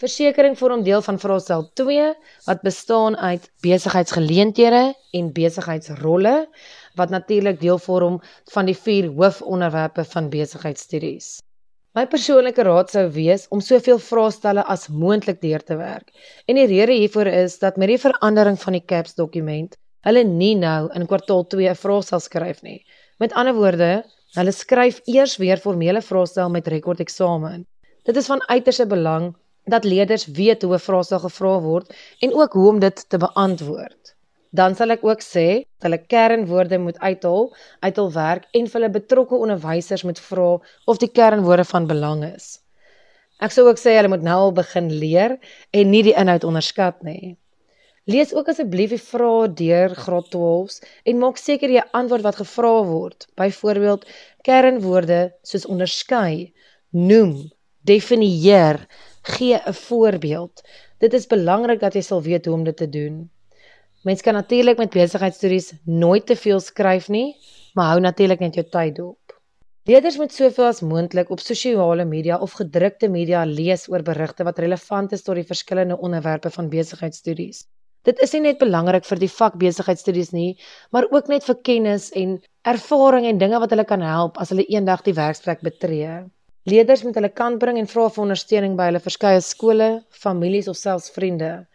Versekering 0.00 0.56
vorm 0.56 0.82
deel 0.82 1.02
van 1.04 1.18
vraestel 1.20 1.66
2 1.76 2.08
wat 2.46 2.62
bestaan 2.64 3.18
uit 3.20 3.50
besigheidsgeleenthede 3.60 4.82
en 5.12 5.32
besigheidsrolle 5.36 6.34
wat 7.00 7.12
natuurlik 7.14 7.60
deel 7.60 7.78
vorm 7.78 8.20
van 8.52 8.68
die 8.68 8.76
vier 8.76 9.08
hoofonderwerpe 9.16 10.04
van 10.14 10.28
besigheidstudies. 10.32 11.38
My 11.98 12.04
persoonlike 12.06 12.62
raad 12.62 12.92
sou 12.92 13.08
wees 13.10 13.48
om 13.50 13.62
soveel 13.66 13.98
vraestelle 13.98 14.62
as 14.74 14.86
moontlik 14.94 15.40
deur 15.42 15.62
te 15.66 15.74
werk. 15.80 16.12
En 16.46 16.54
die 16.54 16.68
rede 16.70 16.94
hiervoor 17.00 17.26
is 17.26 17.58
dat 17.58 17.80
met 17.82 17.90
die 17.90 17.98
verandering 17.98 18.60
van 18.62 18.76
die 18.78 18.84
CAPS 18.92 19.16
dokument, 19.18 19.74
hulle 20.06 20.22
nie 20.24 20.54
nou 20.54 20.86
in 20.94 21.08
kwartaal 21.10 21.42
2 21.50 21.68
'n 21.72 21.80
vraestel 21.82 22.22
skryf 22.22 22.62
nie. 22.62 22.78
Met 23.18 23.34
ander 23.34 23.54
woorde, 23.58 23.90
hulle 24.38 24.52
skryf 24.52 25.00
eers 25.04 25.36
weer 25.42 25.58
formele 25.58 26.02
vraestel 26.02 26.50
met 26.50 26.68
rekordeksamen. 26.68 27.66
Dit 28.06 28.16
is 28.16 28.26
van 28.26 28.48
uiterste 28.48 28.86
belang 28.86 29.34
dat 29.64 29.84
leerders 29.84 30.26
weet 30.26 30.62
hoe 30.62 30.74
'n 30.74 30.86
vraestel 30.86 31.18
gevra 31.18 31.60
word 31.60 31.94
en 32.20 32.34
ook 32.34 32.52
hoe 32.52 32.68
om 32.68 32.78
dit 32.78 33.08
te 33.08 33.18
beantwoord. 33.18 34.14
Dan 34.50 34.74
sal 34.74 34.90
ek 34.90 35.04
ook 35.06 35.20
sê 35.22 35.46
dat 35.78 35.86
hulle 35.86 36.00
kernwoorde 36.12 36.78
moet 36.82 36.98
uithaal 36.98 37.52
uit 37.86 38.00
hul 38.02 38.10
werk 38.16 38.48
en 38.58 38.66
vir 38.66 38.80
hulle 38.80 38.96
betrokke 38.96 39.38
onderwysers 39.38 40.02
moet 40.08 40.18
vra 40.30 40.48
of 40.90 40.98
die 40.98 41.10
kernwoorde 41.18 41.66
van 41.68 41.86
belang 41.86 42.24
is. 42.26 42.58
Ek 43.40 43.54
sou 43.54 43.68
ook 43.68 43.78
sê 43.78 43.94
hulle 43.96 44.10
moet 44.10 44.26
nou 44.26 44.38
al 44.48 44.56
begin 44.56 44.90
leer 45.02 45.36
en 45.70 45.94
nie 45.94 46.02
die 46.02 46.16
inhoud 46.18 46.44
onderskat 46.44 46.98
nie. 47.06 47.36
Lees 48.10 48.34
ook 48.34 48.50
asseblief 48.50 48.90
die 48.90 49.00
vrae 49.00 49.46
deur 49.62 49.94
graad 49.94 50.28
12s 50.34 50.82
en 51.06 51.22
maak 51.22 51.38
seker 51.38 51.70
jy 51.70 51.86
antwoord 51.94 52.26
wat 52.26 52.42
gevra 52.42 52.74
word. 52.90 53.28
Byvoorbeeld 53.38 54.06
kernwoorde 54.48 55.22
soos 55.46 55.68
onderskei, 55.70 56.50
noem, 56.90 57.52
definieer, 57.86 58.82
gee 59.22 59.56
'n 59.56 59.78
voorbeeld. 59.86 60.62
Dit 60.98 61.14
is 61.14 61.26
belangrik 61.26 61.80
dat 61.80 61.94
jy 61.94 62.02
sal 62.02 62.22
weet 62.22 62.46
hoe 62.46 62.54
om 62.54 62.64
dit 62.64 62.76
te 62.76 62.88
doen. 62.88 63.30
Mens 64.02 64.22
kan 64.24 64.34
natuurlik 64.34 64.78
met 64.80 64.90
besigheidstories 64.90 65.72
nooit 65.84 66.26
te 66.26 66.36
veel 66.36 66.60
skryf 66.60 67.08
nie, 67.12 67.36
maar 67.74 67.90
hou 67.92 68.00
natuurlik 68.00 68.40
net 68.40 68.54
jou 68.56 68.64
tyd 68.64 68.94
dop. 68.96 69.34
Leerders 69.84 70.16
moet 70.16 70.32
soveel 70.32 70.64
as 70.70 70.80
moontlik 70.80 71.28
op 71.30 71.42
sosiale 71.44 72.06
media 72.08 72.38
of 72.40 72.54
gedrukte 72.56 73.10
media 73.12 73.42
lees 73.44 73.84
oor 73.92 74.00
berigte 74.06 74.46
wat 74.48 74.58
relevant 74.58 75.12
is 75.12 75.26
tot 75.26 75.36
die 75.36 75.44
verskillende 75.44 75.98
onderwerpe 76.00 76.48
van 76.54 76.72
besigheidstories. 76.72 77.66
Dit 78.08 78.20
is 78.24 78.32
nie 78.32 78.40
net 78.46 78.58
belangrik 78.62 79.04
vir 79.04 79.20
die 79.20 79.28
vak 79.28 79.58
besigheidstories 79.60 80.32
nie, 80.32 80.56
maar 80.96 81.04
ook 81.12 81.28
net 81.28 81.44
vir 81.44 81.60
kennis 81.60 82.08
en 82.16 82.38
ervaring 82.64 83.26
en 83.28 83.40
dinge 83.42 83.60
wat 83.60 83.74
hulle 83.76 83.84
kan 83.84 84.00
help 84.00 84.40
as 84.40 84.54
hulle 84.54 84.64
eendag 84.64 85.04
die 85.04 85.16
werksplek 85.18 85.60
betree. 85.60 86.22
Leerders 86.64 87.04
moet 87.04 87.20
hulle 87.20 87.32
kant 87.36 87.60
bring 87.60 87.76
en 87.76 87.88
vra 87.88 88.08
vir 88.08 88.24
ondersteuning 88.24 88.80
by 88.80 88.88
hulle 88.88 89.04
verskeie 89.04 89.44
skole, 89.44 89.90
families 90.08 90.72
of 90.72 90.80
selfs 90.80 91.12
vriende. 91.12 91.66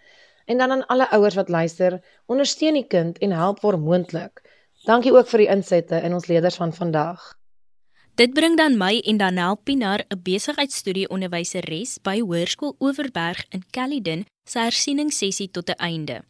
En 0.46 0.58
dan 0.58 0.72
aan 0.72 0.86
alle 0.86 1.10
ouers 1.10 1.36
wat 1.36 1.50
luister, 1.50 2.02
ondersteun 2.26 2.74
die 2.74 2.88
kind 2.88 3.18
en 3.18 3.32
help 3.32 3.60
waar 3.60 3.80
moontlik. 3.80 4.42
Dankie 4.86 5.14
ook 5.14 5.28
vir 5.28 5.46
die 5.46 5.50
insette 5.50 6.02
in 6.02 6.14
ons 6.14 6.28
leerders 6.28 6.56
van 6.56 6.74
vandag. 6.74 7.34
Dit 8.16 8.34
bring 8.34 8.58
dan 8.58 8.78
my 8.78 9.02
en 9.04 9.18
Danel 9.18 9.58
Pinaar, 9.58 10.06
'n 10.08 10.22
besigheidstudie 10.24 11.10
onderwyseres 11.10 11.98
by 12.02 12.20
Hoërskool 12.20 12.76
Oeverberg 12.80 13.46
in 13.50 13.64
Caledon, 13.72 14.26
se 14.48 14.60
hersieningssessie 14.60 15.52
tot 15.52 15.70
'n 15.70 15.82
einde. 15.82 16.24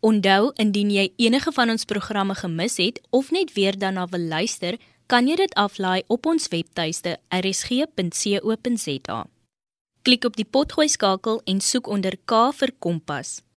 Onthou, 0.00 0.50
indien 0.54 0.90
jy 0.90 1.12
enige 1.16 1.52
van 1.52 1.70
ons 1.70 1.84
programme 1.84 2.34
gemis 2.34 2.76
het 2.76 3.00
of 3.10 3.30
net 3.30 3.52
weer 3.52 3.78
daarna 3.78 4.06
wil 4.06 4.20
luister, 4.20 4.76
kan 5.06 5.26
jy 5.26 5.36
dit 5.36 5.54
aflaai 5.54 6.02
op 6.06 6.26
ons 6.26 6.48
webtuiste 6.48 7.16
rsg.co.za. 7.28 9.26
Klik 10.02 10.24
op 10.24 10.36
die 10.36 10.44
potgooi 10.44 10.88
skakel 10.88 11.40
en 11.44 11.60
soek 11.60 11.86
onder 11.86 12.16
K 12.24 12.52
vir 12.52 12.72
Kompas. 12.78 13.47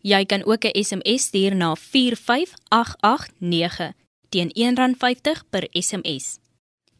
Jy 0.00 0.24
kan 0.24 0.44
ook 0.44 0.64
'n 0.64 0.84
SMS 0.84 1.22
stuur 1.22 1.56
na 1.56 1.76
45889 1.76 3.92
teen 4.28 4.50
R1.50 4.54 5.44
per 5.50 5.68
SMS. 5.70 6.38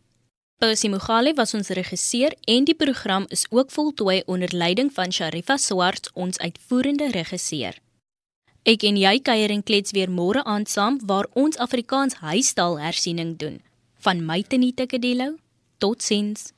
Percy 0.64 0.88
Mogale 0.88 1.34
was 1.36 1.52
ons 1.52 1.68
regisseur 1.76 2.32
en 2.48 2.64
die 2.64 2.74
program 2.74 3.26
is 3.28 3.42
ook 3.50 3.68
voltooi 3.70 4.22
onder 4.24 4.48
leiding 4.56 4.88
van 4.92 5.12
Sharifa 5.12 5.58
Swarts, 5.60 6.08
ons 6.14 6.38
uitvoerende 6.38 7.10
regisseur. 7.12 7.76
Ek 8.64 8.86
en 8.88 8.96
jy 8.96 9.12
kuier 9.20 9.52
en 9.52 9.60
klets 9.60 9.92
weer 9.92 10.08
môre 10.08 10.40
aand 10.48 10.72
saam 10.72 10.96
waar 11.04 11.28
ons 11.36 11.60
Afrikaans 11.60 12.16
huistaal 12.24 12.80
hersiening 12.80 13.36
doen. 13.36 13.60
Van 14.08 14.24
my 14.24 14.40
Tenita 14.40 14.88
Kadello. 14.88 15.34
Totsiens. 15.84 16.53